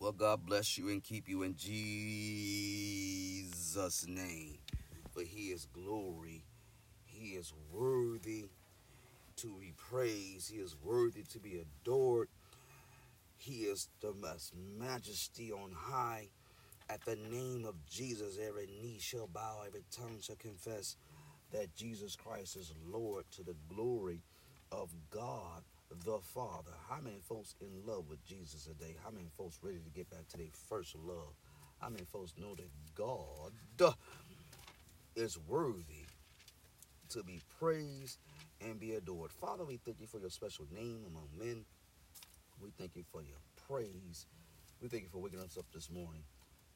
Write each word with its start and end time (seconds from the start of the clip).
Well, 0.00 0.12
God 0.12 0.46
bless 0.46 0.78
you 0.78 0.90
and 0.90 1.02
keep 1.02 1.28
you 1.28 1.42
in 1.42 1.56
Jesus' 1.56 2.86
name. 4.06 4.58
For 5.10 5.22
he 5.22 5.46
is 5.48 5.66
glory. 5.72 6.44
He 7.04 7.30
is 7.30 7.52
worthy 7.72 8.44
to 9.36 9.56
be 9.58 9.72
praised. 9.76 10.52
He 10.52 10.58
is 10.58 10.76
worthy 10.84 11.24
to 11.24 11.40
be 11.40 11.60
adored. 11.60 12.28
He 13.38 13.62
is 13.62 13.88
the 14.00 14.12
most 14.12 14.52
majesty 14.78 15.50
on 15.50 15.72
high. 15.74 16.28
At 16.88 17.04
the 17.04 17.16
name 17.16 17.64
of 17.66 17.74
Jesus, 17.90 18.38
every 18.40 18.68
knee 18.80 18.98
shall 19.00 19.26
bow, 19.26 19.64
every 19.66 19.82
tongue 19.90 20.20
shall 20.20 20.36
confess 20.36 20.94
that 21.52 21.74
Jesus 21.74 22.14
Christ 22.14 22.56
is 22.56 22.72
Lord 22.86 23.24
to 23.32 23.42
the 23.42 23.56
glory 23.68 24.22
of 24.70 24.94
God 25.10 25.64
the 26.04 26.18
Father. 26.34 26.72
How 26.88 27.00
many 27.00 27.18
folks 27.28 27.54
in 27.60 27.86
love 27.86 28.04
with 28.08 28.24
Jesus 28.26 28.64
today? 28.64 28.96
How 29.04 29.10
many 29.10 29.28
folks 29.36 29.58
ready 29.62 29.78
to 29.78 29.90
get 29.90 30.10
back 30.10 30.28
to 30.28 30.36
their 30.36 30.46
first 30.68 30.94
love? 30.96 31.34
How 31.80 31.88
many 31.88 32.04
folks 32.04 32.34
know 32.38 32.54
that 32.54 32.70
God 32.94 33.52
is 35.16 35.38
worthy 35.46 36.06
to 37.10 37.22
be 37.22 37.40
praised 37.58 38.18
and 38.60 38.78
be 38.78 38.94
adored? 38.94 39.32
Father, 39.32 39.64
we 39.64 39.76
thank 39.76 40.00
you 40.00 40.06
for 40.06 40.18
your 40.18 40.30
special 40.30 40.66
name 40.74 41.04
among 41.06 41.28
men. 41.38 41.64
We 42.62 42.70
thank 42.78 42.96
you 42.96 43.04
for 43.10 43.22
your 43.22 43.38
praise. 43.68 44.26
We 44.82 44.88
thank 44.88 45.04
you 45.04 45.08
for 45.08 45.18
waking 45.18 45.40
us 45.40 45.56
up 45.56 45.66
this 45.72 45.90
morning. 45.90 46.22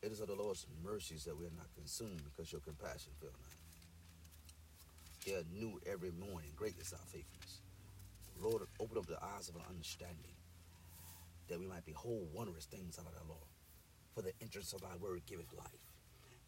It 0.03 0.11
is 0.11 0.21
of 0.21 0.29
the 0.29 0.35
Lord's 0.35 0.67
mercies 0.85 1.25
that 1.25 1.39
we 1.39 1.47
are 1.47 1.57
not 1.57 1.73
consumed 1.77 2.23
because 2.25 2.51
your 2.51 2.61
compassion 2.61 3.13
fail 3.21 3.31
not. 3.33 3.53
They 5.25 5.59
new 5.59 5.81
every 5.87 6.11
morning. 6.11 6.51
Great 6.57 6.75
is 6.81 6.93
our 6.93 6.99
faithfulness. 7.07 7.62
Lord, 8.43 8.63
open 8.81 8.99
up 8.99 9.07
the 9.07 9.23
eyes 9.23 9.49
of 9.49 9.57
our 9.57 9.69
understanding 9.69 10.35
that 11.49 11.61
we 11.61 11.67
might 11.67 11.85
behold 11.85 12.29
wondrous 12.33 12.67
things 12.67 12.99
out 12.99 13.07
of 13.07 13.13
the 13.15 13.29
Lord. 13.29 13.47
For 14.15 14.23
the 14.23 14.33
entrance 14.41 14.73
of 14.73 14.81
thy 14.81 14.97
word 15.01 15.23
giveth 15.27 15.53
life, 15.57 15.93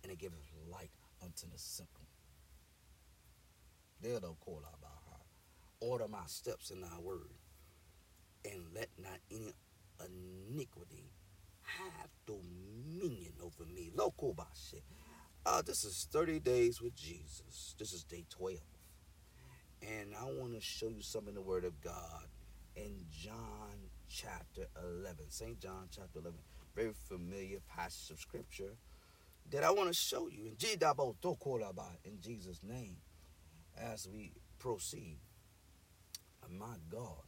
and 0.03 0.13
it 0.13 0.19
giveth 0.19 0.41
light 0.71 0.91
unto 1.23 1.47
the 1.47 1.59
simple. 1.59 2.05
There 4.01 4.21
no 4.21 4.37
call 4.41 4.59
about 4.59 5.03
her. 5.11 5.23
Order 5.81 6.09
my 6.09 6.27
steps 6.27 6.71
in 6.71 6.81
thy 6.81 6.99
word, 7.01 7.39
and 8.45 8.65
let 8.75 8.89
not 8.99 9.19
any 9.31 9.53
iniquity 10.01 11.13
have 11.63 12.11
dominion 12.27 13.33
over 13.43 13.65
me. 13.65 13.91
Local 13.95 14.37
shit. 14.55 14.83
Uh, 15.47 15.63
this 15.63 15.85
is 15.85 16.09
30 16.11 16.41
days 16.41 16.81
with 16.81 16.95
Jesus. 16.95 17.75
This 17.79 17.93
is 17.93 18.05
day 18.05 18.25
12. 18.31 18.59
And 19.87 20.15
I 20.19 20.25
want 20.25 20.55
to 20.55 20.61
show 20.61 20.89
you 20.89 21.03
some 21.03 21.29
in 21.29 21.35
the 21.35 21.43
Word 21.43 21.65
of 21.65 21.81
God 21.83 22.25
in 22.75 23.05
John 23.11 23.91
chapter 24.09 24.67
11. 25.03 25.17
St. 25.29 25.61
John 25.61 25.89
chapter 25.91 26.21
11. 26.21 26.33
Very 26.75 26.93
familiar 26.93 27.59
passage 27.69 28.11
of 28.11 28.19
Scripture 28.19 28.77
that 29.51 29.63
I 29.63 29.71
want 29.71 29.89
to 29.89 29.95
show 29.95 30.29
you 30.29 30.47
in 30.47 30.57
Jesus' 32.21 32.61
name 32.63 32.97
as 33.79 34.09
we 34.09 34.33
proceed. 34.59 35.19
My 36.51 36.77
God, 36.91 37.25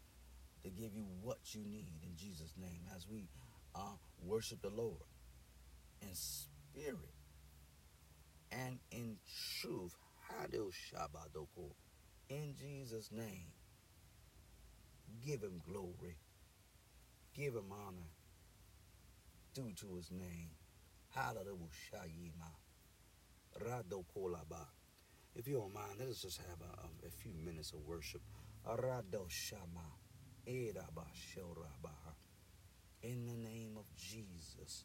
to 0.62 0.70
give 0.70 0.94
you 0.94 1.04
what 1.22 1.38
you 1.52 1.62
need 1.62 1.88
in 2.02 2.16
Jesus' 2.16 2.54
name 2.58 2.80
as 2.94 3.06
we 3.08 3.28
uh, 3.74 3.96
worship 4.22 4.62
the 4.62 4.70
Lord 4.70 5.02
in 6.00 6.08
spirit 6.12 7.14
and 8.50 8.78
in 8.90 9.16
truth. 9.60 9.94
Hadil 10.30 10.72
in 12.28 12.54
Jesus' 12.58 13.10
name. 13.12 13.52
Give 15.24 15.42
him 15.42 15.60
glory. 15.68 16.16
Give 17.34 17.54
him 17.54 17.72
honor 17.72 18.10
due 19.54 19.72
to 19.76 19.96
his 19.96 20.10
name. 20.10 20.50
Hallelujah. 21.14 21.68
If 25.34 25.48
you 25.48 25.54
don't 25.54 25.74
mind, 25.74 25.98
let 25.98 26.08
us 26.08 26.22
just 26.22 26.38
have 26.38 26.60
a, 26.60 26.82
um, 26.84 26.90
a 27.06 27.10
few 27.10 27.32
minutes 27.44 27.72
of 27.72 27.80
worship. 27.86 28.22
In 33.02 33.26
the 33.26 33.36
name 33.36 33.76
of 33.78 33.84
Jesus. 33.96 34.84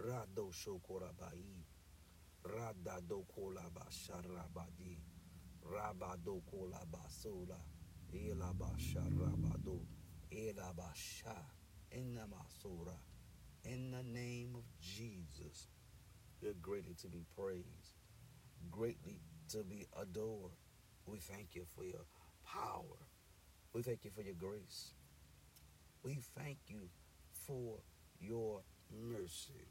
Rado 0.00 0.52
Shokorabai. 0.52 1.64
Radado 2.44 3.24
Kolaba. 3.34 3.86
Rabado 5.66 6.42
Kolabasola, 6.52 7.58
Elabasha 8.12 9.00
Rabado, 9.16 9.80
Elabasha, 10.30 11.36
Enamasura. 11.92 12.96
In 13.64 13.90
the 13.90 14.02
name 14.02 14.54
of 14.56 14.64
Jesus, 14.80 15.68
you're 16.40 16.52
greatly 16.60 16.94
to 17.00 17.08
be 17.08 17.24
praised, 17.36 17.96
greatly 18.70 19.20
to 19.48 19.64
be 19.64 19.86
adored. 20.00 20.52
We 21.06 21.18
thank 21.18 21.54
you 21.54 21.64
for 21.74 21.84
your 21.84 22.04
power. 22.46 22.98
We 23.72 23.82
thank 23.82 24.04
you 24.04 24.10
for 24.10 24.22
your 24.22 24.34
grace. 24.34 24.92
We 26.02 26.18
thank 26.36 26.58
you 26.68 26.88
for 27.46 27.78
your 28.20 28.62
mercy. 28.90 29.68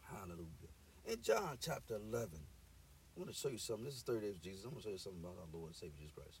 Hallelujah. 0.00 0.70
In 1.04 1.20
John 1.22 1.58
chapter 1.60 1.96
11, 1.96 2.30
I 3.14 3.20
want 3.20 3.30
to 3.30 3.36
show 3.38 3.48
you 3.48 3.58
something. 3.58 3.84
This 3.84 3.96
is 3.96 4.02
30 4.02 4.20
days 4.20 4.36
of 4.36 4.42
Jesus. 4.42 4.64
I'm 4.64 4.70
going 4.70 4.82
to 4.82 4.88
show 4.88 4.92
you 4.92 4.98
something 4.98 5.20
about 5.20 5.36
our 5.36 5.52
Lord 5.52 5.68
and 5.68 5.76
Savior 5.76 6.00
Jesus 6.00 6.14
Christ. 6.14 6.40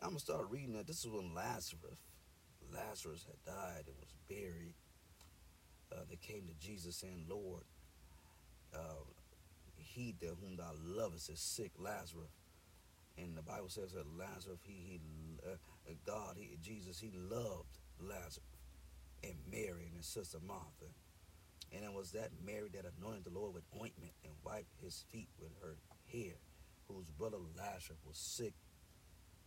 I'm 0.00 0.16
going 0.16 0.16
to 0.16 0.24
start 0.24 0.46
reading 0.48 0.72
that. 0.72 0.86
This 0.86 1.04
is 1.04 1.10
when 1.10 1.34
Lazarus, 1.34 2.00
Lazarus 2.72 3.26
had 3.28 3.36
died 3.44 3.84
and 3.84 3.96
was 4.00 4.14
buried. 4.28 4.74
Uh, 5.92 6.08
they 6.08 6.16
came 6.16 6.48
to 6.48 6.66
Jesus 6.66 6.96
saying, 6.96 7.26
Lord, 7.28 7.64
uh, 8.72 9.04
he 9.76 10.14
that 10.20 10.32
whom 10.40 10.56
thou 10.56 10.72
lovest 10.80 11.28
is 11.28 11.40
sick, 11.40 11.72
Lazarus. 11.78 12.32
And 13.18 13.36
the 13.36 13.42
Bible 13.42 13.68
says 13.68 13.92
that 13.92 14.06
Lazarus, 14.16 14.60
he, 14.64 14.72
he 14.72 15.00
uh, 15.44 15.56
God, 16.06 16.36
he, 16.38 16.56
Jesus, 16.62 17.00
he 17.00 17.12
loved 17.12 17.76
Lazarus 18.00 18.40
and 19.22 19.34
Mary 19.50 19.84
and 19.84 19.96
his 19.96 20.06
sister 20.06 20.38
Martha. 20.46 20.88
And 21.74 21.84
it 21.84 21.92
was 21.92 22.12
that 22.12 22.30
Mary 22.46 22.70
that 22.72 22.86
anointed 22.96 23.24
the 23.24 23.38
Lord 23.38 23.52
with 23.52 23.64
ointment 23.74 24.12
and 24.24 24.32
wiped 24.44 24.72
his 24.80 25.04
feet 25.12 25.28
with 25.38 25.50
her 25.60 25.76
hair, 26.12 26.34
whose 26.88 27.10
brother 27.10 27.38
Lazarus 27.56 27.98
was 28.06 28.18
sick. 28.18 28.54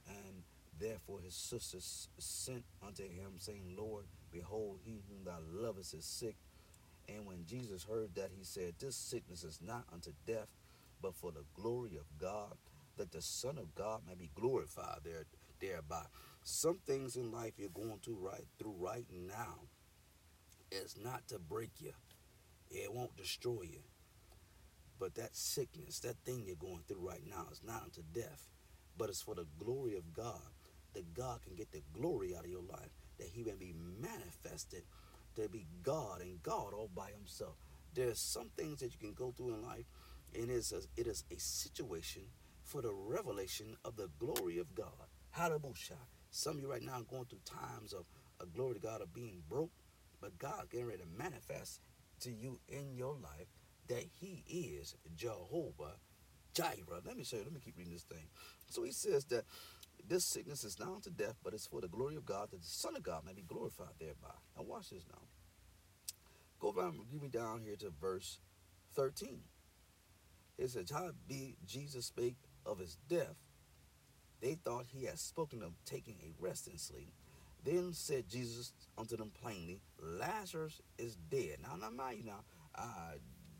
And 0.08 0.44
therefore 0.80 1.20
his 1.24 1.36
sisters 1.36 2.10
sent 2.18 2.64
unto 2.86 3.04
him, 3.04 3.34
saying, 3.38 3.76
Lord, 3.78 4.06
behold, 4.32 4.80
he 4.84 5.02
whom 5.08 5.24
thou 5.26 5.40
lovest 5.52 5.94
is 5.94 6.06
sick. 6.06 6.36
And 7.08 7.26
when 7.26 7.46
Jesus 7.46 7.84
heard 7.84 8.16
that, 8.16 8.30
he 8.38 8.44
said, 8.44 8.76
This 8.80 8.96
sickness 8.96 9.44
is 9.44 9.60
not 9.66 9.86
unto 9.92 10.12
death, 10.26 10.48
but 11.02 11.16
for 11.16 11.32
the 11.32 11.44
glory 11.54 11.98
of 11.98 12.06
God, 12.20 12.54
that 12.98 13.12
the 13.12 13.22
Son 13.22 13.58
of 13.58 13.74
God 13.76 14.02
may 14.08 14.16
be 14.16 14.30
glorified 14.36 15.00
there, 15.04 15.26
thereby. 15.60 16.04
Some 16.44 16.80
things 16.88 17.16
in 17.16 17.32
life 17.32 17.54
you're 17.58 17.70
going 17.70 18.00
through 18.04 18.20
right 18.20 18.46
through 18.58 18.76
right 18.80 19.06
now 19.12 19.60
is 20.72 20.96
not 21.04 21.28
to 21.28 21.40
break 21.40 21.70
you. 21.80 21.92
It 22.70 22.94
won't 22.94 23.16
destroy 23.18 23.64
you. 23.64 23.82
But 25.02 25.16
that 25.16 25.36
sickness, 25.36 26.00
that 26.02 26.24
thing 26.26 26.44
you're 26.46 26.56
going 26.56 26.84
through 26.88 27.08
right 27.08 27.24
now 27.28 27.48
is 27.52 27.64
not 27.66 27.82
unto 27.82 28.04
death, 28.14 28.52
but 29.00 29.10
it's 29.10 29.24
for 29.24 29.34
the 29.34 29.48
glory 29.58 29.96
of 29.98 30.14
God. 30.14 30.40
That 30.94 31.16
God 31.16 31.42
can 31.42 31.56
get 31.56 31.72
the 31.72 31.82
glory 31.92 32.36
out 32.36 32.46
of 32.46 32.52
your 32.52 32.62
life, 32.62 32.92
that 33.18 33.30
He 33.34 33.44
may 33.44 33.56
be 33.56 33.74
manifested 34.00 34.84
to 35.38 35.50
be 35.50 35.66
God 35.82 36.22
and 36.22 36.44
God 36.44 36.76
all 36.76 36.92
by 36.94 37.10
Himself. 37.18 37.56
There's 37.96 38.20
some 38.20 38.52
things 38.56 38.82
that 38.82 38.94
you 38.94 39.00
can 39.00 39.14
go 39.14 39.34
through 39.36 39.56
in 39.56 39.64
life, 39.64 39.86
and 40.36 40.52
it 40.52 40.54
is 40.54 40.72
a, 40.72 40.82
it 41.02 41.08
is 41.08 41.24
a 41.32 41.40
situation 41.40 42.22
for 42.64 42.84
the 42.84 42.94
revelation 42.94 43.78
of 43.84 43.96
the 43.96 44.10
glory 44.20 44.60
of 44.60 44.76
God. 44.76 45.08
Hallelujah. 45.32 45.98
Some 46.30 46.58
of 46.58 46.62
you 46.62 46.70
right 46.70 46.84
now 46.84 47.00
are 47.00 47.04
going 47.10 47.26
through 47.26 47.40
times 47.44 47.94
of 47.94 48.06
a 48.40 48.46
glory 48.46 48.76
to 48.76 48.80
God 48.80 49.02
of 49.02 49.16
being 49.16 49.42
broke, 49.50 49.72
but 50.22 50.38
God 50.38 50.70
getting 50.70 50.86
ready 50.86 51.02
to 51.02 51.24
manifest 51.24 51.82
to 52.20 52.32
you 52.32 52.60
in 52.70 52.94
your 52.94 53.16
life 53.16 53.48
that 53.88 54.04
he 54.20 54.44
is 54.48 54.96
Jehovah 55.16 55.96
Jireh. 56.54 57.02
Let 57.06 57.18
me 57.18 57.24
show 57.24 57.38
you. 57.38 57.44
Let 57.44 57.54
me 57.54 57.62
keep 57.64 57.78
reading 57.78 57.94
this 57.94 58.04
thing. 58.04 58.28
So 58.70 58.84
he 58.84 58.92
says 58.92 59.26
that 59.26 59.46
this 60.08 60.26
sickness 60.26 60.64
is 60.64 60.80
not 60.80 60.90
unto 60.90 61.10
death, 61.10 61.36
but 61.44 61.54
it's 61.54 61.68
for 61.68 61.82
the 61.82 61.88
glory 61.88 62.16
of 62.16 62.26
God, 62.26 62.52
that 62.52 62.62
the 62.62 62.68
Son 62.68 62.96
of 62.96 63.04
God 63.04 63.24
may 63.26 63.34
be 63.34 63.44
glorified 63.44 63.94
thereby. 64.00 64.34
Now 64.58 64.64
watch 64.64 64.90
this 64.90 65.06
now. 65.10 65.22
Go 66.60 66.72
down, 66.74 67.00
give 67.12 67.22
me 67.22 67.30
down 67.30 67.62
here 67.62 67.76
to 67.78 67.92
verse 68.00 68.40
13. 68.96 69.42
It 70.58 70.70
says, 70.70 70.92
How 70.92 71.12
be 71.28 71.56
Jesus 71.66 72.08
spake 72.08 72.38
of 72.66 72.80
his 72.80 72.98
death, 73.10 73.36
they 74.42 74.56
thought 74.56 74.86
he 74.88 75.06
had 75.06 75.20
spoken 75.20 75.64
of 75.64 75.74
taking 75.86 76.18
a 76.22 76.34
rest 76.44 76.68
and 76.68 76.80
sleep. 76.80 77.14
Then 77.64 77.94
said 77.94 78.28
Jesus 78.28 78.74
unto 78.98 79.16
them 79.16 79.32
plainly, 79.42 79.82
Lazarus 80.00 80.82
is 80.98 81.16
dead. 81.16 81.58
Now, 81.62 81.76
now 81.76 81.90
mind 81.92 82.20
you 82.20 82.26
now, 82.26 82.44
uh, 82.76 83.14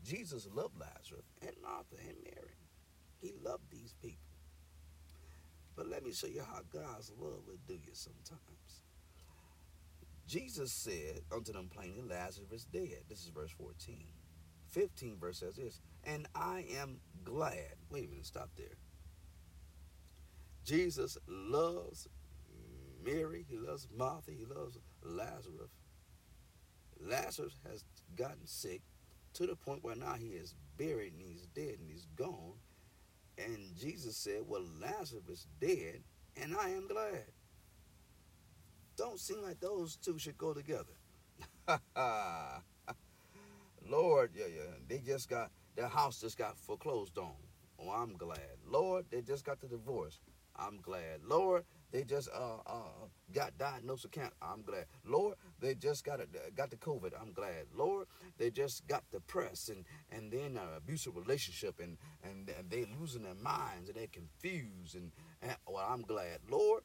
Jesus 0.04 0.48
loved 0.54 0.80
Lazarus 0.80 1.26
and 1.42 1.52
Martha 1.62 1.96
and 2.08 2.18
Mary. 2.24 2.58
He 3.22 3.32
loved 3.44 3.70
these 3.72 3.94
people. 4.02 4.18
But 5.76 5.88
let 5.88 6.04
me 6.04 6.12
show 6.12 6.28
you 6.28 6.42
how 6.42 6.62
God's 6.72 7.12
love 7.18 7.42
will 7.48 7.60
do 7.68 7.74
you 7.74 7.94
sometimes. 7.94 8.82
Jesus 10.28 10.72
said 10.72 11.22
unto 11.34 11.52
them 11.54 11.70
plainly, 11.74 12.02
Lazarus 12.02 12.52
is 12.52 12.66
dead. 12.66 13.04
This 13.10 13.20
is 13.20 13.30
verse 13.30 13.52
14. 13.52 14.06
15 14.70 15.18
verse 15.20 15.40
says 15.40 15.56
this, 15.56 15.82
and 16.06 16.28
I 16.34 16.66
am 16.80 17.00
glad. 17.24 17.76
Wait 17.90 18.08
a 18.08 18.10
minute, 18.10 18.26
stop 18.26 18.50
there. 18.58 18.78
Jesus 20.64 21.18
loves 21.28 22.08
Mary, 23.04 23.46
he 23.50 23.58
loves 23.58 23.88
Martha, 23.96 24.32
he 24.32 24.46
loves 24.46 24.78
Lazarus. 25.04 25.72
Lazarus 27.00 27.60
has 27.70 27.84
gotten 28.16 28.46
sick 28.46 28.82
to 29.34 29.48
the 29.48 29.56
point 29.56 29.84
where 29.84 29.96
now 29.96 30.14
he 30.14 30.28
is 30.28 30.56
buried 30.78 31.14
and 31.14 31.22
he's 31.22 31.48
dead 31.48 31.78
and 31.80 31.90
he's 31.90 32.08
gone. 32.16 32.56
And 33.38 33.76
Jesus 33.80 34.18
said, 34.18 34.42
Well, 34.46 34.66
Lazarus 34.80 35.24
is 35.30 35.48
dead, 35.60 36.04
and 36.42 36.56
I 36.56 36.70
am 36.70 36.88
glad. 36.88 37.26
Don't 38.98 39.20
seem 39.20 39.42
like 39.42 39.60
those 39.60 39.96
two 39.96 40.20
should 40.20 40.38
go 40.38 40.54
together. 40.54 40.94
Lord, 43.88 44.32
yeah, 44.36 44.46
yeah. 44.48 44.72
They 44.88 45.00
just 45.00 45.30
got 45.30 45.52
their 45.76 45.88
house 45.88 46.20
just 46.20 46.38
got 46.38 46.58
foreclosed 46.58 47.18
on. 47.18 47.34
Oh, 47.80 47.90
I'm 47.90 48.16
glad. 48.18 48.58
Lord, 48.68 49.06
they 49.10 49.22
just 49.22 49.46
got 49.46 49.60
the 49.60 49.68
divorce. 49.68 50.20
I'm 50.56 50.80
glad. 50.82 51.24
Lord, 51.26 51.64
they 51.92 52.04
just 52.04 52.30
uh, 52.34 52.58
uh, 52.66 53.08
got 53.34 53.58
diagnosed 53.58 54.04
with 54.04 54.12
cancer. 54.12 54.36
I'm 54.42 54.62
glad. 54.62 54.86
Lord, 55.06 55.36
they 55.62 55.76
just 55.76 56.04
got 56.04 56.20
a, 56.20 56.26
got 56.56 56.70
the 56.70 56.76
COVID. 56.76 57.14
I'm 57.20 57.32
glad. 57.32 57.68
Lord, 57.76 58.08
they 58.38 58.50
just 58.50 58.88
got 58.88 59.04
depressed 59.12 59.70
and 59.70 59.86
and 60.12 60.32
then 60.32 60.58
an 60.58 60.70
abusive 60.76 61.16
relationship 61.16 61.80
and 61.80 61.98
and, 62.24 62.50
and 62.58 62.70
they 62.70 62.86
losing 63.00 63.24
their 63.24 63.36
minds 63.36 63.90
and 63.90 63.98
they're 63.98 64.08
confused 64.08 64.96
and, 64.96 65.12
and 65.42 65.56
well, 65.68 65.88
I'm 65.88 66.02
glad. 66.02 66.40
Lord, 66.50 66.84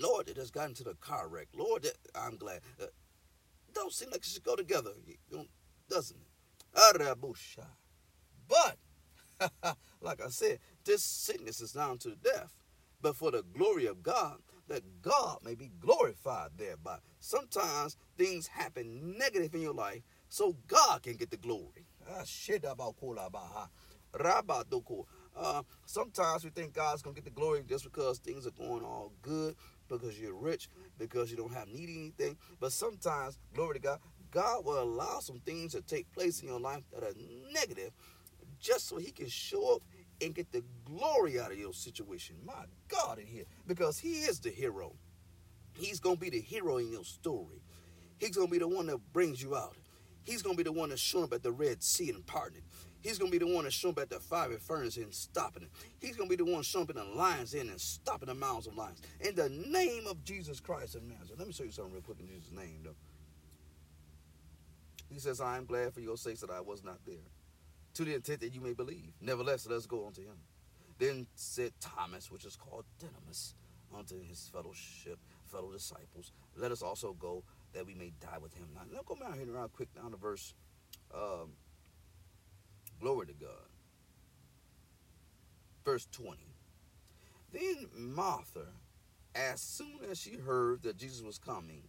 Lord, 0.00 0.26
they 0.26 0.34
just 0.34 0.52
got 0.52 0.68
into 0.68 0.84
the 0.84 0.94
car 0.94 1.28
wreck. 1.28 1.48
Lord, 1.56 1.86
I'm 2.14 2.36
glad. 2.36 2.60
Uh, 2.80 2.86
don't 3.74 3.92
seem 3.92 4.10
like 4.10 4.20
it 4.20 4.26
should 4.26 4.44
go 4.44 4.56
together, 4.56 4.90
doesn't 5.88 6.16
it? 6.16 6.26
But 8.48 8.76
like 10.00 10.22
I 10.24 10.28
said, 10.28 10.58
this 10.84 11.02
sickness 11.02 11.60
is 11.60 11.72
down 11.72 11.98
to 11.98 12.14
death 12.16 12.54
but 13.00 13.16
for 13.16 13.30
the 13.30 13.42
glory 13.42 13.86
of 13.86 14.02
God, 14.02 14.38
that 14.68 15.02
God 15.02 15.38
may 15.42 15.54
be 15.54 15.70
glorified 15.80 16.50
thereby. 16.56 16.98
Sometimes 17.20 17.96
things 18.16 18.46
happen 18.46 19.16
negative 19.18 19.54
in 19.54 19.62
your 19.62 19.74
life 19.74 20.02
so 20.28 20.56
God 20.66 21.02
can 21.02 21.16
get 21.16 21.30
the 21.30 21.36
glory. 21.36 21.86
Ah, 22.10 22.22
uh, 25.36 25.62
sometimes 25.86 26.44
we 26.44 26.50
think 26.50 26.72
God's 26.72 27.02
gonna 27.02 27.14
get 27.14 27.24
the 27.24 27.30
glory 27.30 27.62
just 27.66 27.84
because 27.84 28.18
things 28.18 28.46
are 28.46 28.50
going 28.50 28.84
all 28.84 29.12
good, 29.22 29.54
because 29.88 30.18
you're 30.18 30.34
rich, 30.34 30.68
because 30.98 31.30
you 31.30 31.36
don't 31.36 31.52
have 31.52 31.68
need 31.68 31.88
anything. 31.88 32.36
But 32.60 32.72
sometimes, 32.72 33.38
glory 33.54 33.74
to 33.74 33.80
God, 33.80 34.00
God 34.30 34.64
will 34.64 34.82
allow 34.82 35.20
some 35.20 35.40
things 35.40 35.72
to 35.72 35.82
take 35.82 36.10
place 36.12 36.40
in 36.40 36.48
your 36.48 36.60
life 36.60 36.82
that 36.92 37.02
are 37.02 37.14
negative, 37.52 37.92
just 38.58 38.88
so 38.88 38.96
He 38.96 39.12
can 39.12 39.28
show 39.28 39.76
up 39.76 39.82
and 40.20 40.34
get 40.34 40.50
the 40.52 40.62
glory 40.84 41.38
out 41.40 41.52
of 41.52 41.58
your 41.58 41.72
situation. 41.72 42.36
My 42.44 42.64
God, 42.88 43.18
in 43.18 43.26
here. 43.26 43.44
Because 43.66 43.98
He 43.98 44.20
is 44.22 44.40
the 44.40 44.50
hero. 44.50 44.94
He's 45.78 46.00
to 46.00 46.16
be 46.16 46.30
the 46.30 46.40
hero 46.40 46.78
in 46.78 46.90
your 46.90 47.04
story. 47.04 47.62
He's 48.18 48.32
to 48.32 48.46
be 48.48 48.58
the 48.58 48.68
one 48.68 48.86
that 48.86 48.98
brings 49.12 49.42
you 49.42 49.54
out. 49.54 49.76
He's 50.24 50.42
to 50.42 50.54
be 50.54 50.62
the 50.62 50.72
one 50.72 50.88
that's 50.88 51.00
showing 51.00 51.24
up 51.24 51.32
at 51.32 51.42
the 51.42 51.52
Red 51.52 51.82
Sea 51.82 52.10
and 52.10 52.26
parting 52.26 52.58
it. 52.58 52.64
He's 53.00 53.18
to 53.18 53.28
be 53.28 53.38
the 53.38 53.46
one 53.46 53.62
that's 53.62 53.76
showing 53.76 53.94
up 53.94 54.00
at 54.00 54.10
the 54.10 54.18
fiery 54.18 54.56
furnace 54.56 54.96
and 54.96 55.14
stopping 55.14 55.62
it. 55.62 55.70
He's 56.00 56.16
to 56.16 56.26
be 56.26 56.34
the 56.34 56.44
one 56.44 56.62
showing 56.62 56.84
up 56.84 56.90
in 56.90 56.96
the 56.96 57.04
lions 57.04 57.54
in 57.54 57.68
and 57.68 57.80
stopping 57.80 58.26
the 58.26 58.34
mouths 58.34 58.66
of 58.66 58.76
lions. 58.76 59.00
In 59.20 59.36
the 59.36 59.48
name 59.48 60.06
of 60.08 60.24
Jesus 60.24 60.58
Christ 60.58 60.96
of 60.96 61.04
Nazareth. 61.04 61.38
Let 61.38 61.46
me 61.46 61.52
show 61.54 61.62
you 61.62 61.70
something 61.70 61.92
real 61.92 62.02
quick 62.02 62.18
in 62.18 62.26
Jesus' 62.26 62.50
name, 62.50 62.80
though. 62.82 62.96
He 65.08 65.20
says, 65.20 65.40
I 65.40 65.56
am 65.56 65.64
glad 65.64 65.94
for 65.94 66.00
your 66.00 66.16
sakes 66.16 66.40
that 66.40 66.50
I 66.50 66.60
was 66.60 66.82
not 66.84 66.98
there 67.06 67.16
to 67.98 68.04
the 68.04 68.14
intent 68.14 68.38
that 68.38 68.54
you 68.54 68.60
may 68.60 68.74
believe. 68.74 69.12
Nevertheless, 69.20 69.66
let 69.66 69.76
us 69.76 69.84
go 69.84 70.06
unto 70.06 70.20
him. 70.20 70.36
Then 70.98 71.26
said 71.34 71.72
Thomas, 71.80 72.30
which 72.30 72.44
is 72.44 72.54
called 72.54 72.84
Didymus, 73.00 73.56
unto 73.92 74.22
his 74.22 74.48
fellowship, 74.52 75.18
fellow 75.46 75.72
disciples, 75.72 76.30
let 76.56 76.70
us 76.70 76.80
also 76.80 77.14
go 77.14 77.42
that 77.72 77.84
we 77.84 77.94
may 77.94 78.12
die 78.20 78.38
with 78.40 78.54
him. 78.54 78.68
Now, 78.72 78.82
let's 78.92 79.04
go 79.04 79.16
down 79.16 79.36
here 79.36 79.52
around 79.52 79.72
quick 79.72 79.92
down 79.96 80.12
to 80.12 80.16
verse, 80.16 80.54
um, 81.12 81.54
glory 83.00 83.26
to 83.26 83.32
God. 83.32 83.50
Verse 85.84 86.06
20. 86.12 86.38
Then 87.52 87.86
Martha, 87.96 88.66
as 89.34 89.60
soon 89.60 89.98
as 90.08 90.20
she 90.20 90.36
heard 90.36 90.84
that 90.84 90.98
Jesus 90.98 91.22
was 91.24 91.38
coming, 91.38 91.82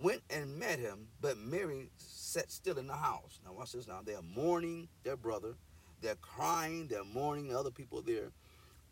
went 0.00 0.22
and 0.30 0.58
met 0.58 0.78
him, 0.78 1.08
but 1.20 1.38
Mary 1.38 1.90
sat 1.96 2.50
still 2.50 2.78
in 2.78 2.86
the 2.86 2.96
house. 2.96 3.40
Now 3.44 3.52
watch 3.54 3.72
this 3.72 3.88
now. 3.88 4.00
They're 4.04 4.22
mourning 4.22 4.88
their 5.04 5.16
brother. 5.16 5.54
They're 6.00 6.16
crying. 6.16 6.86
They're 6.88 7.04
mourning 7.04 7.54
other 7.54 7.70
people 7.70 8.02
there. 8.02 8.30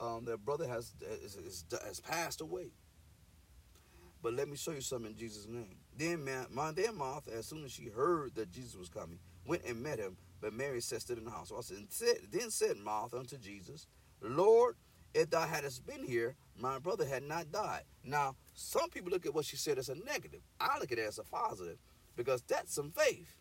Um, 0.00 0.24
their 0.24 0.36
brother 0.36 0.66
has, 0.66 0.92
is, 1.22 1.36
is, 1.36 1.64
has 1.86 2.00
passed 2.00 2.40
away. 2.40 2.68
But 4.22 4.34
let 4.34 4.48
me 4.48 4.56
show 4.56 4.70
you 4.70 4.80
something 4.80 5.12
in 5.12 5.18
Jesus' 5.18 5.46
name. 5.46 5.76
Then 5.96 6.26
my 6.50 6.72
then 6.72 6.96
Martha, 6.96 7.30
as 7.36 7.46
soon 7.46 7.64
as 7.64 7.72
she 7.72 7.88
heard 7.88 8.34
that 8.36 8.50
Jesus 8.50 8.74
was 8.74 8.88
coming, 8.88 9.18
went 9.46 9.62
and 9.64 9.82
met 9.82 9.98
him. 9.98 10.16
But 10.40 10.54
Mary 10.54 10.80
sat 10.80 11.02
still 11.02 11.18
in 11.18 11.24
the 11.24 11.30
house. 11.30 11.50
So 11.50 11.58
I 11.58 11.60
said, 11.60 12.16
then 12.30 12.50
said 12.50 12.76
Martha 12.78 13.18
unto 13.18 13.36
Jesus, 13.36 13.86
Lord, 14.20 14.76
if 15.14 15.30
thou 15.30 15.46
hadst 15.46 15.86
been 15.86 16.04
here, 16.04 16.34
my 16.58 16.78
brother 16.78 17.06
had 17.06 17.22
not 17.22 17.50
died. 17.52 17.82
Now, 18.04 18.34
some 18.54 18.90
people 18.90 19.10
look 19.10 19.26
at 19.26 19.34
what 19.34 19.44
she 19.44 19.56
said 19.56 19.78
as 19.78 19.88
a 19.88 19.94
negative. 19.94 20.40
I 20.60 20.78
look 20.78 20.92
at 20.92 20.98
it 20.98 21.06
as 21.06 21.18
a 21.18 21.24
positive 21.24 21.78
because 22.16 22.42
that's 22.42 22.74
some 22.74 22.90
faith. 22.90 23.36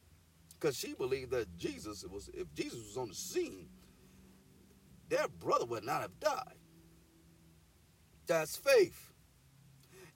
Because 0.59 0.77
she 0.77 0.93
believed 0.93 1.31
that 1.31 1.57
Jesus 1.57 2.05
was, 2.05 2.29
if 2.33 2.53
Jesus 2.53 2.79
was 2.79 2.97
on 2.97 3.09
the 3.09 3.15
scene, 3.15 3.67
their 5.09 5.27
brother 5.27 5.65
would 5.65 5.83
not 5.83 6.01
have 6.01 6.19
died. 6.19 6.55
That's 8.25 8.55
faith. 8.55 9.11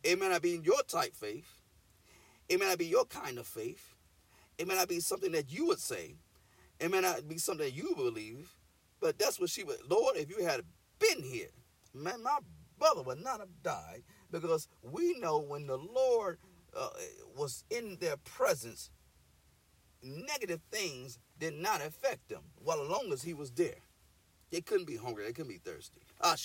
It 0.04 0.20
may 0.20 0.30
not 0.30 0.42
be 0.42 0.62
your 0.64 0.82
type 0.88 1.16
faith. 1.16 1.62
It 2.48 2.60
may 2.60 2.68
not 2.68 2.78
be 2.78 2.86
your 2.86 3.06
kind 3.06 3.38
of 3.38 3.46
faith. 3.46 3.96
It 4.58 4.68
may 4.68 4.76
not 4.76 4.88
be 4.88 5.00
something 5.02 5.34
that 5.34 5.52
you 5.52 5.68
would 5.68 5.80
say. 5.80 6.16
It 6.80 6.90
may 6.90 7.02
not 7.02 7.28
be 7.28 7.38
something 7.38 7.66
that 7.66 7.74
you 7.74 7.94
believe. 7.96 8.50
But 9.00 9.20
that's 9.20 9.40
what 9.40 9.50
she 9.50 9.64
would. 9.64 9.80
Lord, 9.90 10.16
if 10.16 10.30
you 10.30 10.44
had 10.46 10.62
been 11.00 11.24
here, 11.24 11.50
man, 11.94 12.24
my 12.24 12.40
brother 12.78 13.02
would 13.04 13.24
not 13.24 13.40
have 13.40 13.64
died 13.64 14.04
because 14.32 14.68
we 14.82 15.20
know 15.20 15.40
when 15.40 15.68
the 15.68 15.78
Lord 15.78 16.38
uh, 16.76 16.90
was 17.36 17.64
in 17.70 17.98
their 18.00 18.18
presence, 18.18 18.90
negative 20.04 20.62
things 20.72 21.20
did 21.40 21.54
not 21.54 21.82
affect 21.82 22.30
them 22.30 22.42
while 22.64 22.82
as 22.82 22.90
long 22.90 23.12
as 23.12 23.24
he 23.24 23.34
was 23.34 23.52
there. 23.52 23.82
They 24.52 24.62
couldn't 24.62 24.88
be 24.88 24.96
hungry, 24.96 25.26
they 25.26 25.34
couldn't 25.34 25.52
be 25.52 25.58
thirsty. 25.58 26.02
Ah, 26.22 26.36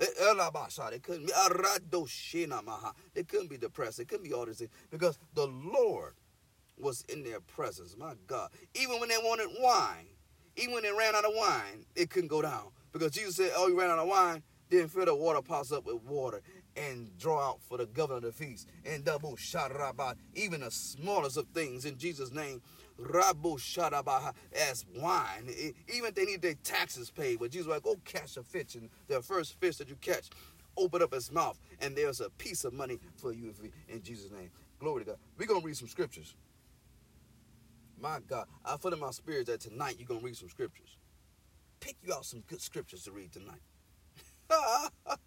eh, 0.00 0.06
eh, 0.20 0.90
they 0.90 0.98
couldn't 0.98 1.26
be 1.26 1.32
ah, 1.32 2.92
they 3.14 3.22
couldn't 3.22 3.48
be 3.48 3.56
depressed, 3.56 3.98
they 3.98 4.04
couldn't 4.04 4.24
be 4.24 4.32
all 4.32 4.46
things 4.46 4.70
because 4.90 5.18
the 5.34 5.46
Lord 5.46 6.14
was 6.76 7.04
in 7.08 7.22
their 7.22 7.40
presence. 7.40 7.96
My 7.96 8.14
God. 8.26 8.50
Even 8.74 8.98
when 9.00 9.08
they 9.08 9.18
wanted 9.18 9.48
wine, 9.60 10.06
even 10.56 10.74
when 10.74 10.82
they 10.82 10.92
ran 10.92 11.14
out 11.14 11.24
of 11.24 11.32
wine, 11.34 11.86
it 11.94 12.10
couldn't 12.10 12.28
go 12.28 12.42
down. 12.42 12.70
Because 12.92 13.12
Jesus 13.12 13.36
said, 13.36 13.52
Oh, 13.56 13.68
you 13.68 13.78
ran 13.78 13.90
out 13.90 13.98
of 13.98 14.08
wine, 14.08 14.42
then 14.70 14.88
fill 14.88 15.04
the 15.04 15.14
water 15.14 15.42
pots 15.42 15.72
up 15.72 15.86
with 15.86 16.02
water 16.04 16.42
and 16.76 17.16
draw 17.18 17.50
out 17.50 17.60
for 17.68 17.78
the 17.78 17.86
governor 17.86 18.18
of 18.18 18.22
the 18.24 18.32
feast. 18.32 18.68
And 18.84 19.04
double 19.04 19.36
sharabat, 19.36 20.16
even 20.34 20.60
the 20.60 20.70
smallest 20.70 21.36
of 21.36 21.46
things 21.48 21.84
in 21.84 21.98
Jesus' 21.98 22.32
name. 22.32 22.62
Rabu 23.00 23.58
sharabaha 23.58 24.34
as 24.68 24.84
wine. 24.96 25.48
Even 25.88 26.08
if 26.08 26.14
they 26.14 26.24
need 26.24 26.42
their 26.42 26.54
taxes 26.64 27.10
paid, 27.10 27.38
but 27.38 27.50
Jesus 27.50 27.66
was 27.68 27.76
like, 27.76 27.84
go 27.84 27.96
catch 28.04 28.36
a 28.36 28.42
fish, 28.42 28.74
and 28.74 28.90
the 29.06 29.22
first 29.22 29.58
fish 29.60 29.76
that 29.76 29.88
you 29.88 29.96
catch, 30.00 30.30
open 30.76 31.02
up 31.02 31.14
its 31.14 31.30
mouth, 31.30 31.58
and 31.80 31.96
there's 31.96 32.20
a 32.20 32.30
piece 32.30 32.64
of 32.64 32.72
money 32.72 32.98
for 33.16 33.32
you 33.32 33.54
in 33.88 34.02
Jesus' 34.02 34.32
name. 34.32 34.50
Glory 34.80 35.04
to 35.04 35.10
God. 35.12 35.18
We're 35.36 35.46
gonna 35.46 35.64
read 35.64 35.76
some 35.76 35.88
scriptures. 35.88 36.34
My 38.00 38.18
God, 38.28 38.46
I 38.64 38.76
feel 38.76 38.92
in 38.92 39.00
my 39.00 39.10
spirit 39.10 39.46
that 39.46 39.60
tonight 39.60 39.96
you're 39.98 40.08
gonna 40.08 40.20
read 40.20 40.36
some 40.36 40.48
scriptures. 40.48 40.97
Pick 41.80 41.96
you 42.02 42.12
out 42.12 42.24
some 42.24 42.40
good 42.46 42.60
scriptures 42.60 43.04
to 43.04 43.12
read 43.12 43.32
tonight. 43.32 43.60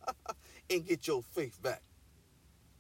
and 0.70 0.86
get 0.86 1.08
your 1.08 1.22
faith 1.22 1.62
back. 1.62 1.82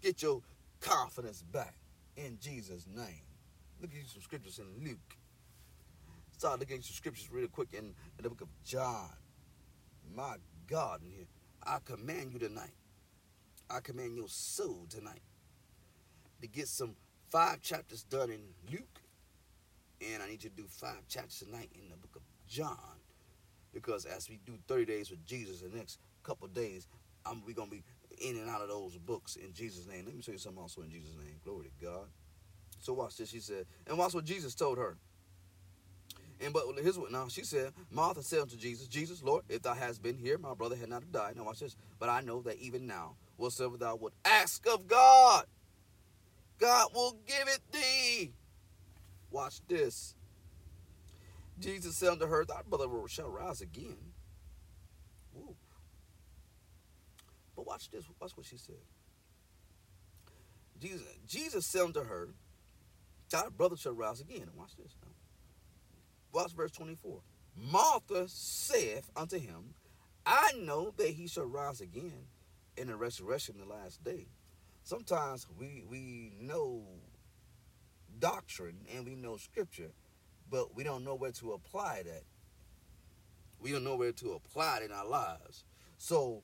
Get 0.01 0.21
your 0.21 0.41
confidence 0.79 1.43
back 1.43 1.75
in 2.15 2.37
Jesus' 2.41 2.87
name. 2.87 3.21
Look 3.79 3.91
at 3.91 3.97
you 3.97 4.03
some 4.05 4.21
scriptures 4.21 4.59
in 4.59 4.85
Luke. 4.85 5.17
Start 6.31 6.59
looking 6.59 6.77
at 6.77 6.83
some 6.83 6.95
scriptures 6.95 7.29
really 7.31 7.47
quick 7.47 7.73
in, 7.73 7.85
in 8.17 8.23
the 8.23 8.29
book 8.29 8.41
of 8.41 8.47
John. 8.63 9.09
My 10.15 10.35
God, 10.67 11.01
in 11.03 11.11
here. 11.11 11.27
I 11.63 11.77
command 11.85 12.33
you 12.33 12.39
tonight. 12.39 12.73
I 13.69 13.79
command 13.79 14.15
your 14.15 14.27
soul 14.27 14.87
tonight 14.89 15.21
to 16.41 16.47
get 16.47 16.67
some 16.67 16.95
five 17.29 17.61
chapters 17.61 18.03
done 18.03 18.31
in 18.31 18.41
Luke. 18.71 19.01
And 20.01 20.23
I 20.23 20.27
need 20.27 20.43
you 20.43 20.49
to 20.49 20.55
do 20.55 20.65
five 20.67 21.07
chapters 21.07 21.43
tonight 21.45 21.69
in 21.75 21.89
the 21.89 21.97
book 21.97 22.15
of 22.15 22.23
John. 22.47 23.00
Because 23.73 24.05
as 24.05 24.29
we 24.29 24.39
do 24.45 24.53
30 24.67 24.85
days 24.85 25.09
with 25.09 25.25
Jesus, 25.25 25.61
the 25.61 25.69
next 25.75 25.99
couple 26.23 26.47
days, 26.47 26.87
I'm, 27.25 27.43
we're 27.45 27.55
going 27.55 27.69
to 27.69 27.75
be 27.75 27.83
in 28.21 28.37
and 28.37 28.49
out 28.49 28.61
of 28.61 28.69
those 28.69 28.97
books 28.97 29.35
in 29.35 29.53
Jesus' 29.53 29.87
name. 29.87 30.05
Let 30.05 30.15
me 30.15 30.21
show 30.21 30.31
you 30.31 30.37
something 30.37 30.61
also 30.61 30.81
in 30.81 30.91
Jesus' 30.91 31.15
name. 31.15 31.35
Glory 31.43 31.71
to 31.79 31.85
God. 31.85 32.07
So 32.79 32.93
watch 32.93 33.17
this. 33.17 33.29
She 33.29 33.39
said, 33.39 33.65
and 33.87 33.97
watch 33.97 34.13
what 34.13 34.25
Jesus 34.25 34.55
told 34.55 34.77
her. 34.77 34.97
And 36.43 36.53
but 36.53 36.63
here's 36.81 36.97
what 36.97 37.11
now 37.11 37.27
she 37.27 37.43
said, 37.43 37.71
Martha 37.91 38.23
said 38.23 38.39
unto 38.39 38.57
Jesus, 38.57 38.87
Jesus, 38.87 39.21
Lord, 39.21 39.43
if 39.47 39.61
thou 39.61 39.75
hadst 39.75 40.01
been 40.01 40.17
here, 40.17 40.39
my 40.39 40.55
brother 40.55 40.75
had 40.75 40.89
not 40.89 41.11
died. 41.11 41.35
Now 41.35 41.43
watch 41.43 41.59
this. 41.59 41.75
But 41.99 42.09
I 42.09 42.21
know 42.21 42.41
that 42.41 42.57
even 42.57 42.87
now, 42.87 43.15
whatsoever 43.37 43.77
thou 43.77 43.95
would 43.97 44.13
ask 44.25 44.65
of 44.67 44.87
God, 44.87 45.45
God 46.57 46.87
will 46.95 47.15
give 47.27 47.47
it 47.47 47.59
thee. 47.71 48.33
Watch 49.29 49.61
this. 49.67 50.15
Jesus 51.61 51.95
said 51.95 52.09
unto 52.09 52.27
her, 52.27 52.45
Thy 52.45 52.61
brother 52.67 52.87
shall 53.07 53.29
rise 53.29 53.61
again. 53.61 53.97
Woo. 55.33 55.55
But 57.55 57.65
watch 57.67 57.89
this. 57.91 58.05
Watch 58.19 58.35
what 58.35 58.45
she 58.45 58.57
said. 58.57 58.75
Jesus, 60.79 61.01
Jesus 61.27 61.65
said 61.65 61.83
unto 61.83 62.03
her, 62.03 62.29
Thy 63.29 63.49
brother 63.49 63.77
shall 63.77 63.93
rise 63.93 64.19
again. 64.19 64.43
And 64.43 64.55
watch 64.55 64.75
this 64.75 64.95
now. 65.03 65.11
Watch 66.33 66.53
verse 66.53 66.71
24. 66.71 67.21
Martha 67.55 68.25
saith 68.27 69.09
unto 69.15 69.37
him, 69.37 69.75
I 70.25 70.51
know 70.57 70.93
that 70.97 71.09
he 71.09 71.27
shall 71.27 71.45
rise 71.45 71.81
again 71.81 72.25
in 72.77 72.87
the 72.87 72.95
resurrection 72.95 73.55
in 73.55 73.67
the 73.67 73.73
last 73.73 74.03
day. 74.03 74.27
Sometimes 74.83 75.45
we 75.59 75.83
we 75.87 76.31
know 76.39 76.83
doctrine 78.19 78.85
and 78.95 79.05
we 79.05 79.15
know 79.15 79.37
scripture, 79.37 79.91
but 80.51 80.75
we 80.75 80.84
don't 80.84 81.03
know 81.05 81.15
where 81.15 81.31
to 81.31 81.53
apply 81.53 82.03
that. 82.05 82.24
We 83.62 83.72
don't 83.72 83.84
know 83.84 83.96
where 83.96 84.12
to 84.12 84.34
apply 84.34 84.79
it 84.81 84.84
in 84.84 84.91
our 84.91 85.08
lives. 85.08 85.63
So 85.98 86.43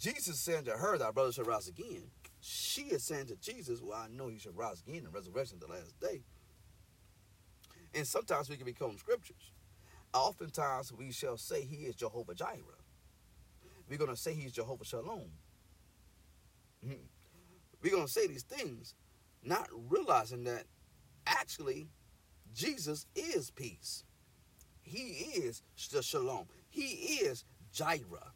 Jesus 0.00 0.40
said 0.40 0.64
to 0.64 0.72
her, 0.72 0.96
Thy 0.96 1.10
brother 1.10 1.32
shall 1.32 1.44
rise 1.44 1.68
again. 1.68 2.04
She 2.40 2.82
is 2.82 3.04
saying 3.04 3.26
to 3.26 3.36
Jesus, 3.36 3.82
Well, 3.82 3.98
I 3.98 4.08
know 4.08 4.28
he 4.28 4.38
shall 4.38 4.52
rise 4.52 4.82
again 4.86 5.04
in 5.04 5.10
resurrection 5.10 5.58
the 5.60 5.66
last 5.66 6.00
day. 6.00 6.22
And 7.94 8.06
sometimes 8.06 8.48
we 8.48 8.56
can 8.56 8.66
become 8.66 8.96
scriptures. 8.96 9.52
Oftentimes 10.14 10.92
we 10.92 11.12
shall 11.12 11.36
say 11.36 11.62
he 11.62 11.84
is 11.84 11.94
Jehovah 11.94 12.34
Jireh. 12.34 12.80
We're 13.88 13.98
going 13.98 14.10
to 14.10 14.16
say 14.16 14.32
he's 14.32 14.52
Jehovah 14.52 14.84
Shalom. 14.84 15.30
Mm-hmm. 16.84 16.94
We're 17.82 17.92
going 17.92 18.06
to 18.06 18.12
say 18.12 18.26
these 18.26 18.42
things, 18.42 18.94
not 19.42 19.68
realizing 19.88 20.44
that 20.44 20.64
actually 21.26 21.88
Jesus 22.56 23.06
is 23.14 23.50
peace. 23.50 24.02
He 24.82 25.00
is 25.36 25.62
the 25.92 26.02
Shalom. 26.02 26.46
He 26.70 27.18
is 27.22 27.44
Jireh. 27.72 28.32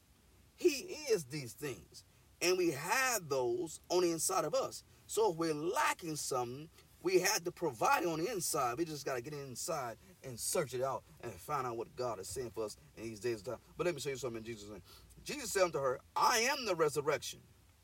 He 0.57 0.97
is 1.11 1.25
these 1.25 1.55
things. 1.55 2.05
And 2.43 2.59
we 2.59 2.73
have 2.73 3.29
those 3.29 3.81
on 3.89 4.03
the 4.03 4.11
inside 4.11 4.45
of 4.45 4.55
us. 4.55 4.85
So 5.07 5.31
if 5.33 5.39
we're 5.39 5.55
lacking 5.55 6.17
something, 6.17 6.69
we 7.03 7.19
had 7.19 7.47
to 7.47 7.51
provide 7.51 8.05
on 8.05 8.23
the 8.23 8.31
inside. 8.31 8.77
We 8.77 8.85
just 8.85 9.07
got 9.07 9.17
to 9.17 9.23
get 9.23 9.33
inside 9.33 9.97
and 10.23 10.39
search 10.39 10.75
it 10.75 10.83
out 10.83 11.03
and 11.23 11.33
find 11.33 11.67
out 11.67 11.79
what 11.79 11.97
God 11.97 12.21
is 12.21 12.29
saying 12.29 12.51
for 12.55 12.65
us 12.67 12.77
in 12.99 13.05
these 13.05 13.21
days 13.21 13.41
of 13.41 13.45
time. 13.45 13.59
But 13.79 13.87
let 13.87 13.95
me 13.95 14.03
show 14.03 14.11
you 14.11 14.17
something 14.17 14.39
in 14.39 14.45
Jesus' 14.45 14.69
name. 14.69 14.83
Jesus 15.25 15.51
said 15.51 15.63
unto 15.63 15.79
her, 15.79 15.99
I 16.15 16.41
am 16.41 16.67
the 16.67 16.75
resurrection. 16.75 17.41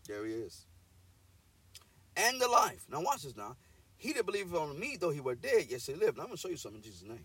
There 0.07 0.26
he 0.26 0.33
is. 0.33 0.66
And 2.14 2.38
the 2.40 2.49
life. 2.49 2.85
Now 2.90 3.00
watch 3.00 3.23
this 3.23 3.37
now. 3.37 3.57
He 3.96 4.12
that 4.12 4.26
believeth 4.26 4.54
on 4.54 4.78
me, 4.78 4.96
though 4.98 5.10
he 5.10 5.20
were 5.20 5.34
dead, 5.34 5.66
yet 5.68 5.80
shall 5.80 5.96
live. 5.96 6.16
Now 6.16 6.24
I'm 6.24 6.28
going 6.28 6.36
to 6.36 6.40
show 6.40 6.48
you 6.48 6.56
something 6.56 6.78
in 6.78 6.84
Jesus' 6.84 7.08
name. 7.08 7.24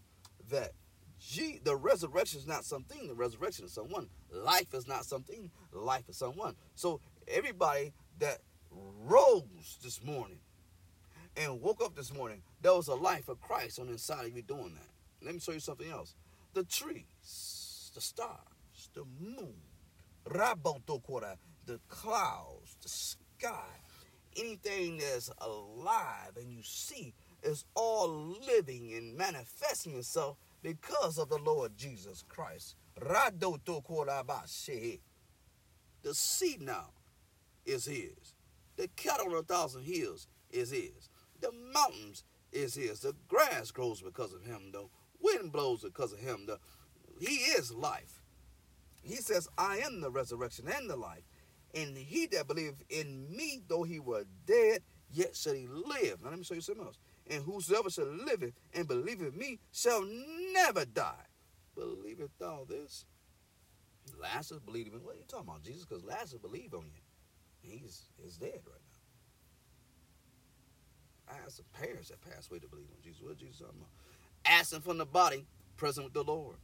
That 0.49 0.71
G, 1.19 1.59
the 1.63 1.75
resurrection 1.75 2.39
is 2.39 2.47
not 2.47 2.65
something. 2.65 3.07
The 3.07 3.13
resurrection 3.13 3.65
is 3.65 3.73
someone. 3.73 4.07
Life 4.31 4.73
is 4.73 4.87
not 4.87 5.05
something. 5.05 5.51
Life 5.71 6.09
is 6.09 6.17
someone. 6.17 6.55
So 6.75 6.99
everybody 7.27 7.93
that 8.19 8.39
rose 8.71 9.77
this 9.83 10.03
morning 10.03 10.39
and 11.37 11.61
woke 11.61 11.83
up 11.83 11.95
this 11.95 12.13
morning, 12.13 12.41
there 12.61 12.73
was 12.73 12.87
a 12.87 12.95
life 12.95 13.29
of 13.29 13.39
Christ 13.39 13.79
on 13.79 13.87
the 13.87 13.93
inside 13.93 14.25
of 14.25 14.35
you 14.35 14.41
doing 14.41 14.73
that. 14.75 15.25
Let 15.25 15.33
me 15.35 15.39
show 15.39 15.51
you 15.51 15.59
something 15.59 15.89
else. 15.89 16.15
The 16.53 16.63
trees, 16.63 17.91
the 17.93 18.01
stars, 18.01 18.89
the 18.93 19.05
moon, 19.19 19.53
the 20.25 21.79
clouds, 21.87 22.77
the 22.81 22.89
sky, 22.89 23.81
anything 24.37 24.97
that's 24.97 25.31
alive 25.39 26.37
and 26.37 26.51
you 26.51 26.63
see 26.63 27.13
is 27.43 27.65
all 27.75 28.37
living 28.47 28.93
and 28.93 29.17
manifesting 29.17 29.97
itself 29.97 30.37
because 30.61 31.17
of 31.17 31.29
the 31.29 31.37
Lord 31.37 31.75
Jesus 31.75 32.23
Christ. 32.27 32.75
The 36.03 36.13
seed 36.13 36.61
now 36.61 36.89
is 37.65 37.85
his. 37.85 38.35
The 38.75 38.87
cattle 38.95 39.33
on 39.33 39.39
a 39.39 39.43
thousand 39.43 39.83
hills 39.83 40.27
is 40.51 40.71
his. 40.71 41.09
The 41.39 41.51
mountains 41.73 42.23
is 42.51 42.75
his. 42.75 42.99
The 43.01 43.15
grass 43.27 43.71
grows 43.71 44.01
because 44.01 44.33
of 44.33 44.43
him. 44.45 44.71
The 44.71 44.85
wind 45.19 45.51
blows 45.51 45.81
because 45.81 46.13
of 46.13 46.19
him. 46.19 46.45
The, 46.47 46.59
he 47.19 47.35
is 47.35 47.71
life. 47.73 48.21
He 49.03 49.15
says, 49.15 49.47
I 49.57 49.77
am 49.77 50.01
the 50.01 50.11
resurrection 50.11 50.67
and 50.67 50.89
the 50.89 50.95
life. 50.95 51.23
And 51.73 51.97
he 51.97 52.27
that 52.27 52.47
believeth 52.47 52.83
in 52.89 53.27
me, 53.35 53.61
though 53.67 53.83
he 53.83 53.99
were 53.99 54.25
dead, 54.45 54.81
yet 55.11 55.35
shall 55.35 55.53
he 55.53 55.67
live. 55.67 56.21
Now 56.21 56.29
let 56.29 56.37
me 56.37 56.43
show 56.43 56.55
you 56.55 56.61
something 56.61 56.85
else. 56.85 56.97
And 57.29 57.43
whosoever 57.43 57.89
shall 57.89 58.07
live 58.07 58.43
and 58.73 58.87
believe 58.87 59.21
in 59.21 59.37
me 59.37 59.59
shall 59.71 60.03
never 60.53 60.85
die. 60.85 61.25
Believeth 61.75 62.31
thou 62.39 62.65
this? 62.67 63.05
Lazarus 64.19 64.61
believed 64.65 64.93
in. 64.93 65.03
What 65.03 65.15
are 65.15 65.19
you 65.19 65.23
talking 65.27 65.47
about, 65.47 65.63
Jesus? 65.63 65.85
Because 65.85 66.03
Lazarus 66.03 66.41
believed 66.41 66.73
on 66.73 66.83
you. 66.83 67.01
He's, 67.61 68.09
he's 68.21 68.37
dead 68.37 68.59
right 68.65 68.81
now. 71.29 71.33
I 71.33 71.35
had 71.41 71.51
some 71.51 71.65
parents 71.79 72.09
that 72.09 72.19
passed 72.21 72.49
away 72.49 72.59
to 72.59 72.67
believe 72.67 72.87
on 72.91 73.01
Jesus. 73.01 73.21
What 73.21 73.37
Jesus 73.37 73.59
talking 73.59 73.75
about? 73.77 73.89
Absent 74.45 74.83
from 74.83 74.97
the 74.97 75.05
body, 75.05 75.45
present 75.77 76.05
with 76.05 76.13
the 76.13 76.23
Lord. 76.23 76.57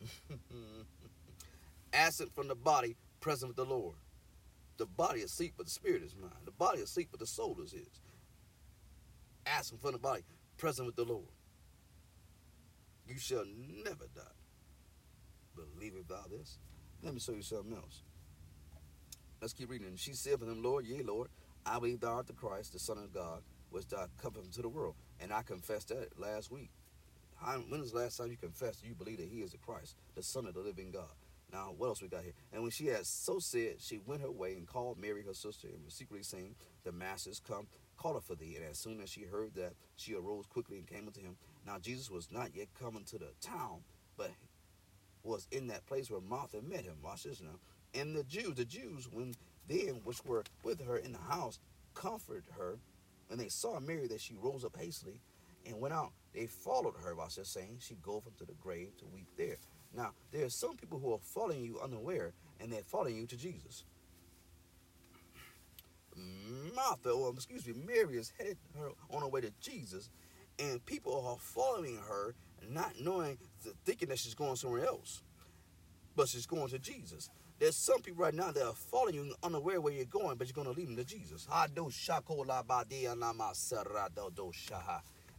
Absent 1.92 2.34
from 2.34 2.48
the 2.48 2.54
body, 2.54 2.96
present 3.20 3.48
with 3.48 3.56
the 3.56 3.64
Lord. 3.64 3.96
The 4.76 4.86
body 4.86 5.20
is 5.20 5.32
asleep, 5.32 5.54
but 5.56 5.66
the 5.66 5.72
spirit 5.72 6.02
is 6.02 6.14
mine. 6.14 6.30
The 6.44 6.52
body 6.52 6.78
is 6.78 6.90
asleep, 6.90 7.08
but 7.10 7.20
the 7.20 7.26
soul 7.26 7.56
is 7.64 7.72
his. 7.72 7.88
Absent 9.46 9.80
from 9.80 9.92
the 9.92 9.98
body, 9.98 10.22
present 10.56 10.86
with 10.86 10.96
the 10.96 11.04
Lord. 11.04 11.24
You 13.06 13.18
shall 13.18 13.44
never 13.84 14.04
die. 14.14 14.22
Believeth 15.56 16.08
thou 16.08 16.24
this? 16.30 16.58
Let 17.02 17.14
me 17.14 17.20
show 17.20 17.32
you 17.32 17.42
something 17.42 17.74
else. 17.74 18.02
Let's 19.40 19.52
keep 19.52 19.70
reading. 19.70 19.96
She 19.96 20.12
said 20.12 20.40
to 20.40 20.46
him, 20.46 20.62
Lord, 20.62 20.84
yea, 20.84 21.02
Lord, 21.02 21.28
I 21.64 21.78
believe 21.78 22.00
thou 22.00 22.14
art 22.16 22.26
the 22.26 22.32
Christ, 22.32 22.72
the 22.72 22.78
Son 22.78 22.98
of 22.98 23.12
God, 23.12 23.42
which 23.70 23.88
thou 23.88 24.06
come 24.22 24.34
into 24.44 24.62
the 24.62 24.68
world. 24.68 24.94
And 25.20 25.32
I 25.32 25.42
confessed 25.42 25.88
that 25.88 26.18
last 26.18 26.50
week. 26.50 26.70
When 27.68 27.80
the 27.80 27.90
last 27.94 28.18
time 28.18 28.30
you 28.30 28.36
confessed 28.36 28.84
you 28.84 28.94
believe 28.94 29.18
that 29.18 29.28
he 29.28 29.40
is 29.40 29.52
the 29.52 29.58
Christ, 29.58 29.96
the 30.14 30.22
Son 30.22 30.46
of 30.46 30.54
the 30.54 30.60
living 30.60 30.90
God? 30.90 31.10
Now, 31.52 31.72
what 31.76 31.88
else 31.88 32.02
we 32.02 32.08
got 32.08 32.24
here? 32.24 32.34
And 32.52 32.62
when 32.62 32.70
she 32.70 32.86
had 32.86 33.06
so 33.06 33.38
said, 33.38 33.76
she 33.78 33.98
went 34.04 34.20
her 34.20 34.30
way 34.30 34.52
and 34.52 34.66
called 34.66 34.98
Mary, 34.98 35.22
her 35.26 35.34
sister, 35.34 35.68
and 35.68 35.84
was 35.84 35.94
secretly 35.94 36.22
saying, 36.22 36.54
The 36.84 36.92
master's 36.92 37.40
come, 37.40 37.66
call 37.96 38.14
her 38.14 38.20
for 38.20 38.34
thee. 38.34 38.54
And 38.56 38.64
as 38.64 38.78
soon 38.78 39.00
as 39.00 39.08
she 39.08 39.22
heard 39.22 39.54
that, 39.54 39.72
she 39.96 40.14
arose 40.14 40.46
quickly 40.46 40.76
and 40.78 40.86
came 40.86 41.06
unto 41.06 41.20
him. 41.20 41.36
Now, 41.66 41.78
Jesus 41.78 42.10
was 42.10 42.30
not 42.30 42.50
yet 42.54 42.68
come 42.78 42.96
into 42.96 43.16
the 43.18 43.32
town, 43.40 43.80
but 44.16 44.30
was 45.22 45.46
in 45.50 45.68
that 45.68 45.86
place 45.86 46.10
where 46.10 46.20
Martha 46.20 46.60
met 46.62 46.84
him. 46.84 46.96
Watch 47.02 47.24
this 47.24 47.40
now. 47.40 47.58
And 47.94 48.14
the 48.14 48.24
Jews, 48.24 48.54
the 48.54 48.64
Jews, 48.64 49.08
when 49.10 49.34
then 49.68 50.00
which 50.04 50.24
were 50.24 50.44
with 50.62 50.84
her 50.86 50.98
in 50.98 51.12
the 51.12 51.18
house, 51.18 51.58
comforted 51.94 52.44
her. 52.56 52.78
And 53.30 53.38
they 53.38 53.48
saw 53.48 53.78
Mary 53.80 54.06
that 54.08 54.20
she 54.20 54.34
rose 54.34 54.64
up 54.64 54.76
hastily 54.76 55.20
and 55.66 55.80
went 55.80 55.94
out, 55.94 56.12
they 56.32 56.46
followed 56.46 56.94
her. 57.02 57.14
Watch 57.14 57.36
this 57.36 57.48
saying, 57.48 57.78
She 57.80 57.94
goeth 58.02 58.26
unto 58.26 58.46
the 58.46 58.54
grave 58.54 58.96
to 58.98 59.06
weep 59.06 59.28
there. 59.36 59.56
Now, 59.96 60.12
there 60.32 60.44
are 60.44 60.50
some 60.50 60.76
people 60.76 60.98
who 60.98 61.12
are 61.14 61.18
following 61.18 61.64
you 61.64 61.80
unaware, 61.80 62.32
and 62.60 62.72
they're 62.72 62.82
following 62.82 63.16
you 63.16 63.26
to 63.26 63.36
Jesus. 63.36 63.84
Martha, 66.74 67.10
or 67.10 67.30
excuse 67.32 67.66
me, 67.66 67.74
Mary 67.86 68.16
is 68.16 68.32
headed 68.38 68.58
her 68.78 68.90
on 69.10 69.22
her 69.22 69.28
way 69.28 69.40
to 69.40 69.52
Jesus, 69.60 70.10
and 70.58 70.84
people 70.84 71.24
are 71.26 71.36
following 71.38 71.96
her, 72.08 72.34
not 72.68 72.92
knowing, 73.00 73.38
thinking 73.84 74.08
that 74.08 74.18
she's 74.18 74.34
going 74.34 74.56
somewhere 74.56 74.84
else, 74.84 75.22
but 76.16 76.28
she's 76.28 76.46
going 76.46 76.68
to 76.68 76.78
Jesus. 76.78 77.30
There's 77.58 77.76
some 77.76 78.00
people 78.02 78.24
right 78.24 78.34
now 78.34 78.50
that 78.52 78.64
are 78.64 78.72
following 78.72 79.14
you 79.14 79.34
unaware 79.42 79.80
where 79.80 79.92
you're 79.92 80.04
going, 80.04 80.36
but 80.36 80.46
you're 80.46 80.54
going 80.54 80.72
to 80.72 80.78
lead 80.78 80.88
them 80.88 80.96
to 80.96 81.04
Jesus. 81.04 81.46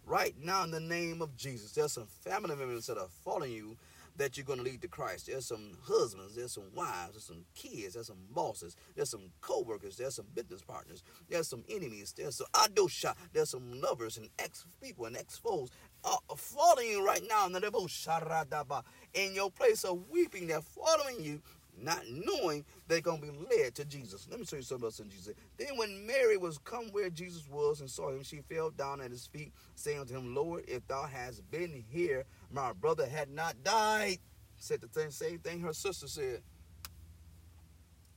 Right 0.06 0.36
now, 0.42 0.64
in 0.64 0.72
the 0.72 0.80
name 0.80 1.22
of 1.22 1.36
Jesus, 1.38 1.72
there's 1.74 1.94
some 1.94 2.08
family 2.08 2.56
members 2.56 2.88
that 2.88 2.98
are 2.98 3.08
following 3.24 3.52
you 3.54 3.78
that 4.20 4.38
you're 4.38 4.46
going 4.46 4.60
to 4.60 4.66
lead 4.66 4.82
to 4.82 4.88
Christ. 4.88 5.28
There's 5.28 5.48
some 5.48 5.72
husbands, 5.84 6.36
there's 6.36 6.54
some 6.54 6.72
wives, 6.76 7.14
there's 7.14 7.24
some 7.24 7.46
kids, 7.56 7.96
there's 7.96 8.08
some 8.08 8.18
bosses, 8.32 8.76
there's 8.96 9.10
some 9.10 9.32
co-workers, 9.42 9.98
there's 9.98 10.16
some 10.16 10.28
business 10.36 10.62
partners, 10.62 11.04
there's 11.30 11.48
some 11.48 11.64
enemies, 11.70 12.14
there's 12.16 12.36
some 12.36 12.48
adosha, 12.54 13.16
there's 13.34 13.50
some 13.50 13.82
lovers 13.82 14.18
and 14.18 14.30
ex-people 14.38 15.06
and 15.06 15.18
ex-foes 15.18 15.72
uh, 16.04 16.16
following 16.36 16.90
you 16.90 17.06
right 17.06 17.24
now 17.28 17.46
in 17.46 17.54
the 17.54 18.84
in 19.14 19.34
your 19.34 19.50
place 19.52 19.84
of 19.84 20.10
weeping. 20.10 20.48
They're 20.48 20.62
following 20.62 21.22
you 21.22 21.42
not 21.82 22.02
knowing 22.10 22.66
they're 22.88 23.02
going 23.02 23.22
to 23.22 23.28
be 23.28 23.48
led 23.50 23.76
to 23.76 23.86
Jesus. 23.86 24.28
Let 24.30 24.40
me 24.40 24.46
show 24.46 24.58
you 24.58 24.62
something 24.62 24.86
else 24.86 25.00
in 25.00 25.10
Jesus. 25.10 25.34
Then 25.58 25.78
when 25.78 26.06
Mary 26.06 26.38
was 26.38 26.58
come 26.58 26.88
where 26.92 27.10
Jesus 27.10 27.48
was 27.50 27.82
and 27.82 27.90
saw 27.90 28.10
him, 28.10 28.24
she 28.24 28.38
fell 28.38 28.70
down 28.70 29.02
at 29.02 29.12
his 29.12 29.28
feet, 29.28 29.52
saying 29.76 30.06
to 30.06 30.14
him, 30.14 30.36
Lord, 30.36 30.66
if 30.68 30.88
thou 30.88 31.04
hast 31.04 31.50
been 31.52 31.84
here, 31.90 32.26
my 32.52 32.74
brother 32.74 33.06
had 33.08 33.30
not 33.30 33.64
died. 33.64 34.20
Said 34.58 34.82
the 34.82 35.12
same 35.12 35.40
thing 35.40 35.62
her 35.62 35.74
sister 35.74 36.08
said. 36.08 36.42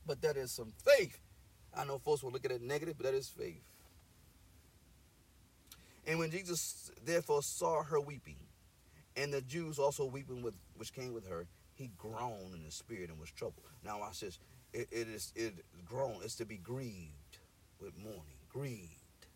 But 0.05 0.21
that 0.21 0.35
is 0.35 0.51
some 0.51 0.73
faith. 0.83 1.17
I 1.75 1.85
know 1.85 1.97
folks 1.97 2.21
will 2.21 2.31
look 2.31 2.45
at 2.45 2.51
it 2.51 2.61
negative, 2.61 2.95
but 2.97 3.05
that 3.05 3.15
is 3.15 3.29
faith. 3.29 3.63
And 6.05 6.19
when 6.19 6.31
Jesus 6.31 6.91
therefore 7.05 7.41
saw 7.41 7.83
her 7.83 7.99
weeping, 7.99 8.35
and 9.15 9.33
the 9.33 9.41
Jews 9.41 9.79
also 9.79 10.05
weeping 10.05 10.41
with 10.41 10.55
which 10.75 10.93
came 10.93 11.13
with 11.13 11.27
her, 11.27 11.47
he 11.75 11.91
groaned 11.97 12.53
in 12.53 12.63
the 12.63 12.71
spirit 12.71 13.09
and 13.09 13.19
was 13.19 13.31
troubled. 13.31 13.65
Now 13.83 14.01
I 14.01 14.11
says, 14.11 14.39
It, 14.73 14.87
it 14.91 15.07
is 15.07 15.31
it 15.35 15.53
groan 15.85 16.21
is 16.23 16.35
to 16.35 16.45
be 16.45 16.57
grieved 16.57 17.39
with 17.79 17.97
mourning, 17.97 18.39
grieved, 18.49 19.27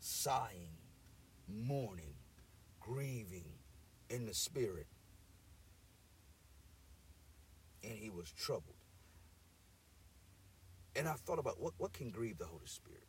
sighing, 0.00 0.76
mourning, 1.48 2.14
grieving 2.80 3.44
in 4.08 4.26
the 4.26 4.34
spirit. 4.34 4.86
And 7.82 7.92
he 7.92 8.10
was 8.10 8.30
troubled. 8.32 8.74
And 10.96 11.06
I 11.06 11.12
thought 11.12 11.38
about 11.38 11.60
what, 11.60 11.74
what 11.76 11.92
can 11.92 12.10
grieve 12.10 12.38
the 12.38 12.46
Holy 12.46 12.66
Spirit? 12.66 13.06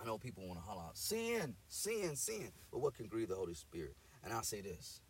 I 0.00 0.06
know 0.06 0.18
people 0.18 0.46
want 0.46 0.58
to 0.58 0.64
holler 0.64 0.82
out, 0.82 0.96
sin, 0.96 1.54
sin, 1.68 2.16
sin. 2.16 2.50
But 2.72 2.80
what 2.80 2.94
can 2.94 3.06
grieve 3.06 3.28
the 3.28 3.36
Holy 3.36 3.54
Spirit? 3.54 3.94
And 4.24 4.32
I 4.32 4.40
say 4.40 4.62
this 4.62 5.00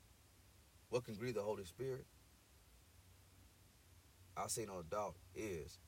what 0.92 1.04
can 1.04 1.14
grieve 1.14 1.34
the 1.34 1.42
Holy 1.42 1.64
Spirit? 1.64 2.04
I 4.36 4.46
say 4.48 4.66
no 4.66 4.82
doubt 4.90 5.14
is 5.34 5.78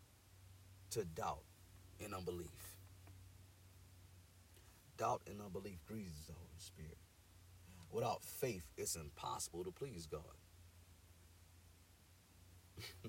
to 0.93 1.05
doubt 1.05 1.43
and 2.03 2.15
unbelief. 2.15 2.49
Doubt 4.97 5.21
and 5.31 5.43
unbelief 5.43 5.77
grieves 5.87 6.27
the 6.27 6.33
Holy 6.33 6.59
Spirit. 6.59 6.97
Without 7.93 8.23
faith, 8.25 8.65
it's 8.79 8.97
impossible 8.97 9.63
to 9.65 9.71
please 9.71 10.07
God. 10.07 10.23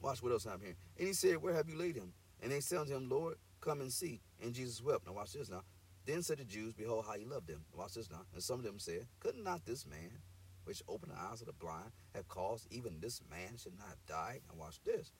Watch 0.00 0.22
what 0.22 0.30
else 0.30 0.46
I'm 0.46 0.60
hearing. 0.60 0.76
And 0.96 1.08
he 1.08 1.12
said, 1.12 1.42
Where 1.42 1.54
have 1.54 1.68
you 1.68 1.76
laid 1.76 1.96
him? 1.96 2.12
And 2.40 2.52
they 2.52 2.60
said 2.60 2.78
unto 2.78 2.94
him, 2.94 3.08
Lord, 3.08 3.34
come 3.60 3.80
and 3.80 3.92
see. 3.92 4.20
And 4.40 4.54
Jesus 4.54 4.80
wept. 4.80 5.08
Now 5.08 5.14
watch 5.14 5.32
this 5.32 5.50
now. 5.50 5.62
Then 6.06 6.22
said 6.22 6.38
the 6.38 6.44
Jews, 6.44 6.72
Behold 6.72 7.04
how 7.04 7.14
he 7.14 7.24
loved 7.24 7.48
them. 7.48 7.64
Watch 7.76 7.94
this 7.94 8.08
now. 8.08 8.22
And 8.32 8.40
some 8.40 8.60
of 8.60 8.64
them 8.64 8.78
said, 8.78 9.08
Could 9.18 9.36
not 9.36 9.66
this 9.66 9.84
man 9.84 10.22
which 10.68 10.82
opened 10.86 11.12
the 11.12 11.18
eyes 11.18 11.40
of 11.40 11.46
the 11.46 11.52
blind, 11.54 11.90
have 12.14 12.28
caused 12.28 12.66
even 12.70 13.00
this 13.00 13.22
man 13.30 13.56
should 13.56 13.78
not 13.78 13.96
died. 14.06 14.42
Now 14.46 14.60
watch 14.60 14.78
this. 14.84 15.12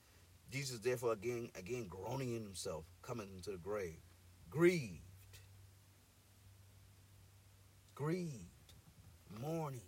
Jesus 0.50 0.78
therefore 0.80 1.14
again 1.14 1.48
again 1.54 1.86
groaning 1.88 2.34
in 2.34 2.42
himself, 2.42 2.84
coming 3.00 3.30
into 3.34 3.50
the 3.52 3.56
grave, 3.56 3.96
grieved, 4.50 5.00
grieved, 7.94 8.74
mourning, 9.40 9.80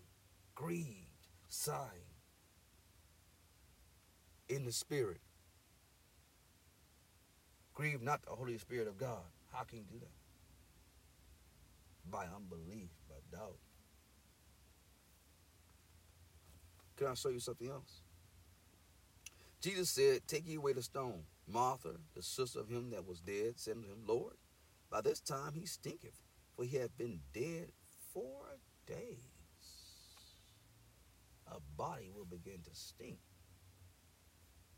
grieved, 0.55 1.29
sighing 1.49 2.17
in 4.49 4.65
the 4.65 4.73
spirit. 4.73 5.21
Grieve 7.75 8.01
not 8.01 8.23
the 8.23 8.31
Holy 8.31 8.57
Spirit 8.57 8.89
of 8.89 8.97
God. 8.97 9.25
How 9.53 9.65
can 9.65 9.79
you 9.81 9.85
do 9.91 9.99
that? 9.99 10.09
By 12.11 12.25
unbelief, 12.35 12.89
by 13.11 13.17
doubt. 13.37 13.59
Can 17.01 17.09
I 17.09 17.15
show 17.15 17.31
you 17.31 17.41
something 17.41 17.71
else? 17.71 18.03
Jesus 19.63 19.89
said, 19.89 20.21
Take 20.29 20.47
ye 20.47 20.57
away 20.57 20.75
the 20.75 20.83
stone. 20.83 21.23
Martha, 21.49 21.95
the 22.15 22.23
sister 22.23 22.61
of 22.61 22.69
him 22.69 22.91
that 22.91 23.09
was 23.09 23.21
dead, 23.21 23.55
said 23.57 23.77
unto 23.77 23.89
him, 23.89 24.05
Lord, 24.07 24.35
by 24.91 25.01
this 25.01 25.19
time 25.19 25.55
he 25.55 25.65
stinketh, 25.65 26.23
for 26.55 26.67
he 26.67 26.77
hath 26.77 26.95
been 26.99 27.21
dead 27.33 27.73
four 28.13 28.59
days. 28.87 29.31
A 31.51 31.57
body 31.75 32.11
will 32.15 32.27
begin 32.27 32.61
to 32.65 32.71
stink. 32.75 33.21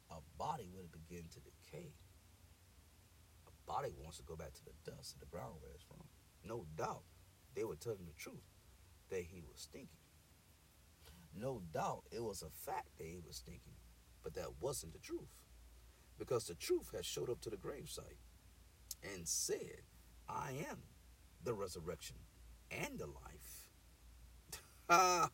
A 0.09 0.19
body 0.39 0.69
will 0.73 0.89
begin 0.93 1.25
to 1.29 1.41
decay. 1.41 1.91
A 3.49 3.51
body 3.67 3.89
wants 4.01 4.19
to 4.19 4.23
go 4.23 4.37
back 4.37 4.53
to 4.53 4.65
the 4.65 4.93
dust 4.93 5.15
of 5.15 5.21
the 5.21 5.27
ground 5.27 5.55
where 5.61 5.73
it's 5.75 5.83
from. 5.83 6.07
No 6.45 6.67
doubt 6.77 7.03
they 7.57 7.65
were 7.65 7.75
telling 7.75 8.07
the 8.07 8.15
truth 8.17 8.47
that 9.11 9.25
he 9.29 9.43
was 9.43 9.63
stinking. 9.63 9.89
No 11.35 11.63
doubt 11.73 12.05
it 12.11 12.23
was 12.23 12.43
a 12.43 12.51
fact 12.51 12.99
that 12.99 13.07
he 13.07 13.19
was 13.27 13.39
thinking, 13.39 13.75
but 14.23 14.35
that 14.35 14.61
wasn't 14.61 14.93
the 14.93 14.99
truth. 14.99 15.31
Because 16.19 16.47
the 16.47 16.55
truth 16.55 16.91
had 16.95 17.05
showed 17.05 17.31
up 17.31 17.41
to 17.43 17.51
the 17.51 17.57
gravesite 17.57 18.21
and 19.03 19.27
said, 19.27 19.83
I 20.29 20.53
am 20.71 20.79
the 21.43 21.55
resurrection 21.55 22.17
and 22.71 22.99
the 22.99 23.07
life. 23.07 23.69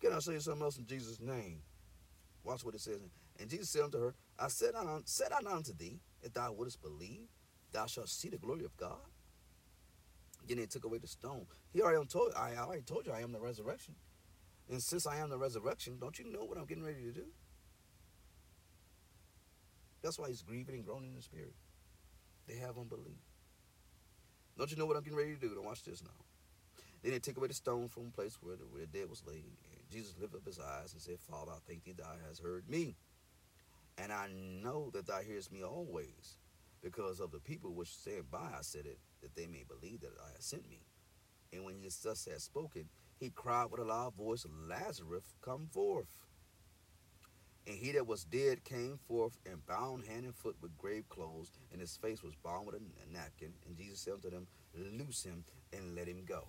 Can 0.00 0.12
I 0.12 0.18
say 0.18 0.38
something 0.38 0.62
else 0.62 0.78
in 0.78 0.86
Jesus' 0.86 1.20
name? 1.20 1.62
Watch 2.44 2.64
what 2.64 2.74
it 2.74 2.80
says. 2.80 3.00
And 3.38 3.48
Jesus 3.48 3.70
said 3.70 3.82
unto 3.82 4.00
her, 4.00 4.14
I 4.38 4.48
said, 4.48 4.74
said 5.04 5.32
unto 5.32 5.72
thee, 5.74 6.00
if 6.22 6.32
thou 6.32 6.52
wouldst 6.52 6.82
believe, 6.82 7.28
thou 7.72 7.86
shalt 7.86 8.08
see 8.08 8.28
the 8.28 8.38
glory 8.38 8.64
of 8.64 8.76
God. 8.76 8.98
Then 10.46 10.58
they 10.58 10.66
took 10.66 10.84
away 10.84 10.98
the 10.98 11.06
stone. 11.06 11.46
He 11.72 11.82
already 11.82 12.04
told 12.06 12.32
I 12.36 12.56
already 12.56 12.82
told 12.82 13.06
you 13.06 13.12
I 13.12 13.20
am 13.20 13.32
the 13.32 13.40
resurrection 13.40 13.94
and 14.70 14.82
since 14.82 15.06
I 15.06 15.16
am 15.18 15.30
the 15.30 15.38
resurrection, 15.38 15.98
don't 16.00 16.18
you 16.18 16.30
know 16.30 16.44
what 16.44 16.56
I'm 16.56 16.66
getting 16.66 16.84
ready 16.84 17.02
to 17.02 17.12
do? 17.12 17.26
That's 20.02 20.18
why 20.18 20.28
he's 20.28 20.42
grieving 20.42 20.76
and 20.76 20.84
groaning 20.84 21.10
in 21.10 21.16
the 21.16 21.22
spirit. 21.22 21.54
They 22.46 22.56
have 22.56 22.78
unbelief. 22.78 23.18
Don't 24.56 24.70
you 24.70 24.76
know 24.76 24.86
what 24.86 24.96
I'm 24.96 25.02
getting 25.02 25.18
ready 25.18 25.34
to 25.34 25.40
do? 25.40 25.54
Don't 25.54 25.64
watch 25.64 25.82
this 25.84 26.02
now. 26.02 26.10
Then 27.02 27.12
they 27.12 27.18
take 27.18 27.36
away 27.36 27.48
the 27.48 27.54
stone 27.54 27.88
from 27.88 28.06
the 28.06 28.10
place 28.10 28.38
where 28.40 28.56
the, 28.56 28.64
where 28.64 28.82
the 28.82 28.86
dead 28.86 29.08
was 29.08 29.22
laid. 29.26 29.44
And 29.44 29.90
Jesus 29.90 30.14
lifted 30.20 30.38
up 30.38 30.46
his 30.46 30.58
eyes 30.58 30.92
and 30.92 31.00
said, 31.00 31.18
Father, 31.18 31.52
I 31.52 31.58
thank 31.66 31.84
thee 31.84 31.94
thou 31.96 32.12
hast 32.26 32.42
heard 32.42 32.68
me. 32.68 32.96
And 33.98 34.12
I 34.12 34.28
know 34.32 34.90
that 34.92 35.06
thou 35.06 35.20
hearest 35.20 35.52
me 35.52 35.62
always. 35.62 36.38
Because 36.82 37.20
of 37.20 37.30
the 37.30 37.40
people 37.40 37.74
which 37.74 37.88
stand 37.88 38.30
by, 38.30 38.38
I 38.38 38.62
said 38.62 38.86
it, 38.86 38.98
that 39.22 39.34
they 39.34 39.46
may 39.46 39.64
believe 39.68 40.00
that 40.00 40.12
I 40.24 40.32
have 40.32 40.42
sent 40.42 40.68
me. 40.68 40.80
And 41.52 41.64
when 41.64 41.74
he 41.74 41.88
thus 42.02 42.26
had 42.30 42.40
spoken, 42.40 42.88
he 43.20 43.28
cried 43.28 43.66
with 43.70 43.80
a 43.80 43.84
loud 43.84 44.14
voice, 44.14 44.46
Lazarus, 44.66 45.34
come 45.42 45.68
forth. 45.70 46.24
And 47.66 47.76
he 47.76 47.92
that 47.92 48.06
was 48.06 48.24
dead 48.24 48.64
came 48.64 48.98
forth 49.06 49.36
and 49.44 49.64
bound 49.66 50.06
hand 50.06 50.24
and 50.24 50.34
foot 50.34 50.56
with 50.62 50.76
grave 50.78 51.06
clothes, 51.10 51.52
and 51.70 51.82
his 51.82 51.98
face 51.98 52.22
was 52.22 52.34
bound 52.42 52.66
with 52.66 52.76
a 52.76 53.12
napkin. 53.12 53.52
And 53.66 53.76
Jesus 53.76 54.00
said 54.00 54.14
unto 54.14 54.30
them, 54.30 54.46
Loose 54.74 55.22
him 55.22 55.44
and 55.74 55.94
let 55.94 56.08
him 56.08 56.24
go. 56.26 56.48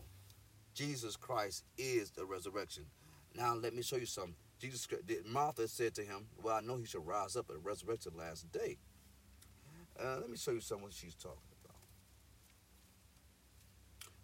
Jesus 0.74 1.18
Christ 1.18 1.66
is 1.78 2.12
the 2.12 2.26
resurrection. 2.26 2.86
Now 3.36 3.54
let 3.54 3.76
me 3.76 3.82
show 3.82 3.98
you 3.98 4.06
something. 4.06 4.36
Jesus 4.58 4.88
Martha 5.26 5.68
said 5.68 5.94
to 5.96 6.04
him, 6.04 6.28
Well, 6.42 6.56
I 6.56 6.62
know 6.62 6.78
he 6.78 6.86
shall 6.86 7.02
rise 7.02 7.36
up 7.36 7.50
at 7.50 7.62
the 7.62 8.12
last 8.18 8.50
day. 8.54 8.78
Uh, 10.02 10.18
let 10.22 10.30
me 10.30 10.38
show 10.38 10.52
you 10.52 10.62
something 10.62 10.88
she's 10.90 11.16
talking 11.16 11.38
about. 11.66 11.76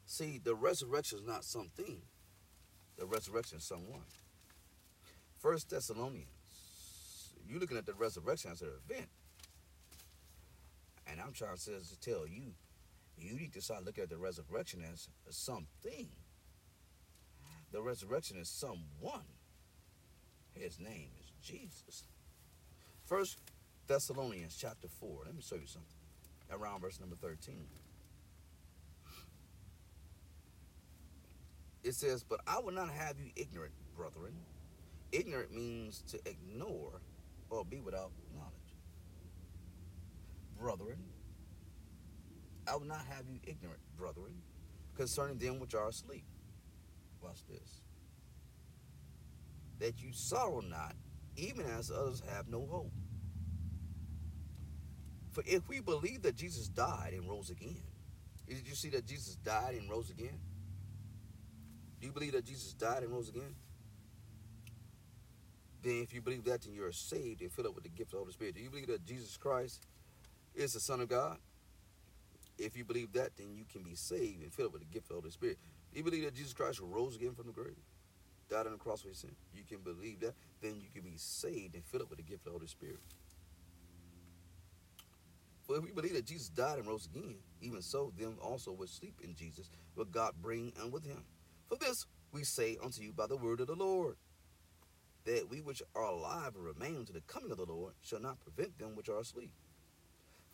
See, 0.06 0.40
the 0.42 0.56
resurrection 0.56 1.20
is 1.20 1.26
not 1.26 1.44
something 1.44 2.02
the 2.98 3.06
resurrection 3.06 3.58
of 3.58 3.64
someone. 3.64 4.06
First 5.40 5.70
Thessalonians, 5.70 6.28
you're 7.48 7.60
looking 7.60 7.78
at 7.78 7.86
the 7.86 7.94
resurrection 7.94 8.52
as 8.52 8.62
an 8.62 8.70
event. 8.90 9.08
And 11.10 11.22
I'm 11.22 11.32
trying 11.32 11.58
to, 11.58 12.00
tell 12.02 12.28
you, 12.28 12.54
you 13.18 13.34
need 13.34 13.54
to 13.54 13.62
start 13.62 13.86
looking 13.86 14.04
at 14.04 14.10
the 14.10 14.18
resurrection 14.18 14.84
as, 14.92 15.08
as 15.28 15.38
something. 15.38 16.10
The 17.72 17.82
resurrection 17.82 18.38
is 18.38 18.50
someone. 18.50 19.26
His 20.54 20.80
name 20.80 21.10
is 21.22 21.32
Jesus. 21.42 22.04
First 23.06 23.40
Thessalonians 23.88 24.58
chapter 24.60 24.88
4. 24.88 25.24
Let 25.26 25.36
me 25.36 25.42
show 25.42 25.56
you 25.56 25.68
something. 25.68 25.92
Around 26.52 26.82
verse 26.82 27.00
number 27.00 27.16
13. 27.16 27.56
It 31.88 31.96
says, 31.96 32.24
But 32.24 32.42
I 32.46 32.60
will 32.60 32.74
not 32.74 32.90
have 32.90 33.18
you 33.20 33.32
ignorant, 33.36 33.74
brethren. 33.96 34.34
Ignorant 35.12 35.54
means 35.54 36.04
to 36.10 36.20
ignore 36.30 37.02
or 37.50 37.64
be 37.64 37.80
without 37.80 38.12
knowledge. 38.36 38.54
Brethren, 40.60 40.98
I 42.68 42.76
will 42.76 42.86
not 42.86 43.06
have 43.10 43.30
you 43.30 43.40
ignorant, 43.46 43.80
brethren, 43.98 44.34
concerning 44.96 45.38
them 45.38 45.60
which 45.60 45.74
are 45.74 45.88
asleep. 45.88 46.26
Watch 47.22 47.40
this. 47.50 47.82
That 49.80 50.02
you 50.02 50.12
sorrow 50.12 50.60
not, 50.60 50.96
even 51.38 51.66
as 51.66 51.90
others 51.90 52.22
have 52.34 52.50
no 52.50 52.66
hope. 52.66 52.92
For 55.32 55.44
if 55.46 55.70
we 55.70 55.80
believe 55.80 56.24
that 56.24 56.36
Jesus 56.36 56.68
died 56.68 57.14
and 57.14 57.30
rose 57.30 57.50
again, 57.50 57.82
did 58.48 58.68
you 58.68 58.76
see 58.76 58.90
that 58.90 59.06
Jesus 59.06 59.36
died 59.36 59.76
and 59.76 59.90
rose 59.90 60.10
again? 60.10 60.40
Do 62.00 62.08
you 62.08 62.14
believe 62.14 62.34
that 62.34 62.46
Jesus 62.46 62.74
died 62.74 63.04
and 63.04 63.12
rose 63.12 63.30
again? 63.30 63.56
then 65.88 66.02
if 66.04 66.14
you 66.14 66.22
believe 66.22 66.44
that, 66.46 66.62
then 66.62 66.74
you're 66.74 66.92
saved 66.92 67.42
and 67.42 67.52
filled 67.52 67.68
up 67.68 67.76
with 67.76 67.84
the 67.84 67.90
gift 67.90 68.10
of 68.10 68.12
the 68.12 68.18
Holy 68.18 68.34
Spirit. 68.34 68.56
Do 68.56 68.62
you 68.62 68.70
believe 68.70 68.88
that 68.88 69.06
Jesus 69.06 69.38
Christ 69.38 69.86
is 70.54 70.74
the 70.74 70.80
Son 70.80 71.00
of 71.00 71.08
God? 71.08 71.38
If 72.58 72.76
you 72.76 72.84
believe 72.84 73.14
that, 73.14 73.38
then 73.38 73.56
you 73.56 73.64
can 73.72 73.84
be 73.84 73.96
saved 73.96 74.42
and 74.42 74.52
filled 74.52 74.68
up 74.68 74.74
with 74.74 74.82
the 74.82 74.94
gift 74.94 75.06
of 75.06 75.16
the 75.16 75.22
Holy 75.22 75.32
Spirit. 75.32 75.58
Do 75.94 76.00
you 76.00 76.04
believe 76.04 76.26
that 76.26 76.36
Jesus 76.36 76.54
Christ 76.54 76.80
rose 76.82 77.16
again 77.16 77.34
from 77.36 77.46
the 77.46 77.54
grave? 77.54 77.78
Died 78.50 78.66
on 78.66 78.74
the 78.74 78.78
cross 78.78 79.02
for 79.02 79.08
your 79.08 79.16
sin. 79.16 79.36
You 79.54 79.64
can 79.64 79.80
believe 79.80 80.20
that, 80.22 80.34
then 80.62 80.76
you 80.82 80.90
can 80.94 81.04
be 81.04 81.18
saved 81.18 81.76
and 81.76 81.86
filled 81.86 82.04
up 82.04 82.10
with 82.10 82.18
the 82.18 82.24
gift 82.24 82.42
of 82.42 82.46
the 82.46 82.52
Holy 82.52 82.68
Spirit. 82.68 83.00
For 85.68 85.78
if 85.78 85.84
we 85.84 85.92
believe 85.92 86.14
that 86.14 86.26
Jesus 86.26 86.50
died 86.50 86.80
and 86.80 86.88
rose 86.88 87.08
again, 87.14 87.36
even 87.62 87.82
so, 87.82 88.12
them 88.18 88.38
also 88.42 88.72
which 88.72 88.90
sleep 88.90 89.20
in 89.24 89.36
Jesus 89.36 89.70
will 89.96 90.06
God 90.06 90.34
bring 90.42 90.72
and 90.82 90.92
with 90.92 91.06
him. 91.06 91.24
For 91.68 91.78
this 91.78 92.06
we 92.32 92.44
say 92.44 92.78
unto 92.84 93.02
you 93.02 93.14
by 93.14 93.28
the 93.28 93.38
word 93.38 93.60
of 93.60 93.68
the 93.68 93.76
Lord, 93.76 94.16
that 95.26 95.50
we 95.50 95.62
which 95.62 95.82
are 95.96 96.04
alive 96.04 96.56
and 96.56 96.64
remain 96.64 96.98
unto 96.98 97.14
the 97.14 97.22
coming 97.22 97.52
of 97.52 97.58
the 97.58 97.66
Lord 97.66 97.94
shall 98.02 98.22
not 98.22 98.40
prevent 98.40 98.78
them 98.80 98.96
which 98.96 99.10
are 99.10 99.20
asleep. 99.20 99.52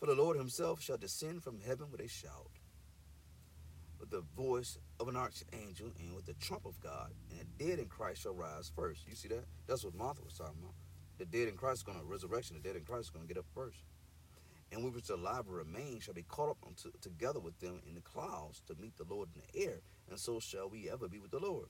For 0.00 0.06
the 0.06 0.14
Lord 0.14 0.36
himself 0.36 0.82
shall 0.82 0.96
descend 0.96 1.42
from 1.42 1.60
heaven 1.60 1.86
with 1.90 2.00
a 2.00 2.08
shout, 2.08 2.50
with 4.00 4.10
the 4.10 4.24
voice 4.36 4.76
of 4.98 5.08
an 5.08 5.16
archangel, 5.16 5.92
and 5.98 6.14
with 6.14 6.26
the 6.26 6.34
trump 6.34 6.66
of 6.66 6.80
God, 6.80 7.12
and 7.30 7.40
the 7.40 7.64
dead 7.64 7.78
in 7.78 7.86
Christ 7.86 8.22
shall 8.22 8.34
rise 8.34 8.72
first. 8.74 9.06
You 9.08 9.14
see 9.14 9.28
that? 9.28 9.44
That's 9.66 9.84
what 9.84 9.94
Martha 9.94 10.22
was 10.24 10.34
talking 10.34 10.56
about. 10.60 10.74
The 11.18 11.24
dead 11.26 11.48
in 11.48 11.56
Christ 11.56 11.78
is 11.78 11.82
going 11.84 11.98
to 11.98 12.04
resurrection. 12.04 12.56
The 12.60 12.68
dead 12.68 12.76
in 12.76 12.84
Christ 12.84 13.04
is 13.04 13.10
going 13.10 13.26
to 13.26 13.32
get 13.32 13.38
up 13.38 13.46
first. 13.54 13.78
And 14.74 14.82
we 14.82 14.90
which 14.90 15.08
alive 15.08 15.44
and 15.46 15.54
remain 15.54 16.00
shall 16.00 16.14
be 16.14 16.24
caught 16.24 16.50
up 16.50 16.58
unto, 16.66 16.90
together 17.00 17.38
with 17.38 17.56
them 17.60 17.80
in 17.86 17.94
the 17.94 18.00
clouds 18.00 18.60
to 18.66 18.74
meet 18.74 18.96
the 18.96 19.04
Lord 19.08 19.28
in 19.32 19.40
the 19.40 19.66
air, 19.66 19.78
and 20.10 20.18
so 20.18 20.40
shall 20.40 20.68
we 20.68 20.90
ever 20.90 21.06
be 21.06 21.20
with 21.20 21.30
the 21.30 21.38
Lord. 21.38 21.68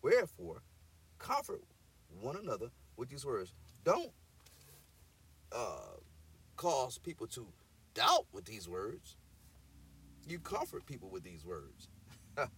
Wherefore, 0.00 0.62
comfort 1.18 1.60
one 2.22 2.36
another 2.36 2.70
with 2.96 3.10
these 3.10 3.26
words. 3.26 3.52
Don't 3.84 4.10
uh, 5.52 5.98
cause 6.56 6.96
people 6.96 7.26
to 7.26 7.46
doubt 7.92 8.24
with 8.32 8.46
these 8.46 8.66
words. 8.66 9.16
You 10.26 10.38
comfort 10.38 10.86
people 10.86 11.10
with 11.10 11.22
these 11.22 11.44
words. 11.44 11.88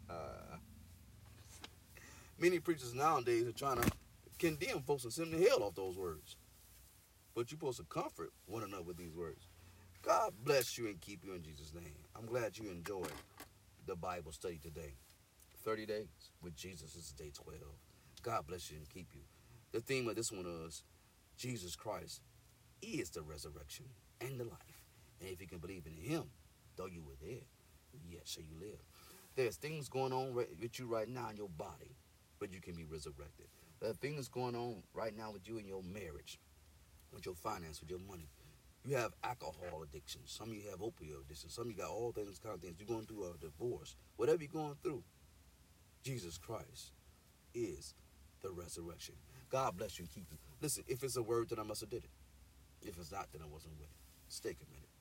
Many 2.38 2.60
preachers 2.60 2.94
nowadays 2.94 3.48
are 3.48 3.52
trying 3.52 3.80
to 3.82 3.90
condemn 4.38 4.82
folks 4.82 5.02
and 5.02 5.12
send 5.12 5.32
them 5.32 5.40
to 5.40 5.48
hell 5.48 5.64
off 5.64 5.74
those 5.74 5.98
words. 5.98 6.36
But 7.34 7.50
you're 7.50 7.58
supposed 7.58 7.78
to 7.78 7.84
comfort 7.84 8.30
one 8.46 8.62
another 8.62 8.84
with 8.84 8.96
these 8.96 9.16
words. 9.16 9.48
God 10.02 10.32
bless 10.42 10.76
you 10.76 10.88
and 10.88 11.00
keep 11.00 11.24
you 11.24 11.32
in 11.32 11.44
Jesus' 11.44 11.72
name. 11.72 11.94
I'm 12.16 12.26
glad 12.26 12.58
you 12.58 12.68
enjoyed 12.68 13.12
the 13.86 13.94
Bible 13.94 14.32
study 14.32 14.58
today. 14.60 14.94
30 15.64 15.86
days 15.86 16.08
with 16.42 16.56
Jesus 16.56 16.96
is 16.96 17.12
day 17.12 17.30
12. 17.32 17.60
God 18.22 18.46
bless 18.48 18.68
you 18.68 18.78
and 18.78 18.88
keep 18.88 19.06
you. 19.14 19.20
The 19.70 19.80
theme 19.80 20.08
of 20.08 20.16
this 20.16 20.32
one 20.32 20.44
is 20.66 20.82
Jesus 21.36 21.76
Christ 21.76 22.20
is 22.82 23.10
the 23.10 23.22
resurrection 23.22 23.84
and 24.20 24.40
the 24.40 24.44
life. 24.44 24.82
And 25.20 25.30
if 25.30 25.40
you 25.40 25.46
can 25.46 25.58
believe 25.58 25.86
in 25.86 25.94
him, 25.94 26.24
though 26.76 26.86
you 26.86 27.02
were 27.02 27.14
there, 27.24 27.46
yet 28.10 28.22
shall 28.24 28.42
you 28.42 28.56
live. 28.58 28.80
There's 29.36 29.56
things 29.56 29.88
going 29.88 30.12
on 30.12 30.34
with 30.34 30.80
you 30.80 30.86
right 30.86 31.08
now 31.08 31.30
in 31.30 31.36
your 31.36 31.48
body, 31.48 31.94
but 32.40 32.52
you 32.52 32.60
can 32.60 32.74
be 32.74 32.84
resurrected. 32.84 33.46
There 33.80 33.90
are 33.90 33.94
things 33.94 34.26
going 34.26 34.56
on 34.56 34.82
right 34.94 35.16
now 35.16 35.30
with 35.30 35.48
you 35.48 35.58
in 35.58 35.68
your 35.68 35.82
marriage, 35.84 36.40
with 37.12 37.24
your 37.24 37.36
finance, 37.36 37.80
with 37.80 37.90
your 37.90 38.00
money. 38.00 38.28
You 38.84 38.96
have 38.96 39.12
alcohol 39.22 39.84
addiction. 39.84 40.22
Some 40.24 40.50
of 40.50 40.54
you 40.56 40.62
have 40.70 40.80
opioid 40.80 41.24
addiction. 41.24 41.48
Some 41.50 41.66
of 41.66 41.70
you 41.70 41.76
got 41.76 41.90
all 41.90 42.12
things 42.12 42.38
kind 42.38 42.54
of 42.54 42.60
things. 42.60 42.76
You're 42.78 42.88
going 42.88 43.06
through 43.06 43.30
a 43.30 43.38
divorce. 43.38 43.94
Whatever 44.16 44.42
you're 44.42 44.52
going 44.52 44.76
through, 44.82 45.04
Jesus 46.02 46.36
Christ 46.36 46.92
is 47.54 47.94
the 48.42 48.50
resurrection. 48.50 49.14
God 49.50 49.76
bless 49.76 49.98
you 49.98 50.04
and 50.04 50.14
keep 50.14 50.26
you. 50.30 50.38
Listen, 50.60 50.84
if 50.88 51.04
it's 51.04 51.16
a 51.16 51.22
word, 51.22 51.50
then 51.50 51.60
I 51.60 51.62
must 51.62 51.80
have 51.80 51.90
did 51.90 52.04
it. 52.04 52.10
If 52.88 52.98
it's 52.98 53.12
not, 53.12 53.28
then 53.32 53.42
I 53.42 53.46
wasn't 53.46 53.74
with 53.78 53.86
it. 53.86 53.96
Stay 54.28 54.54
committed. 54.54 54.91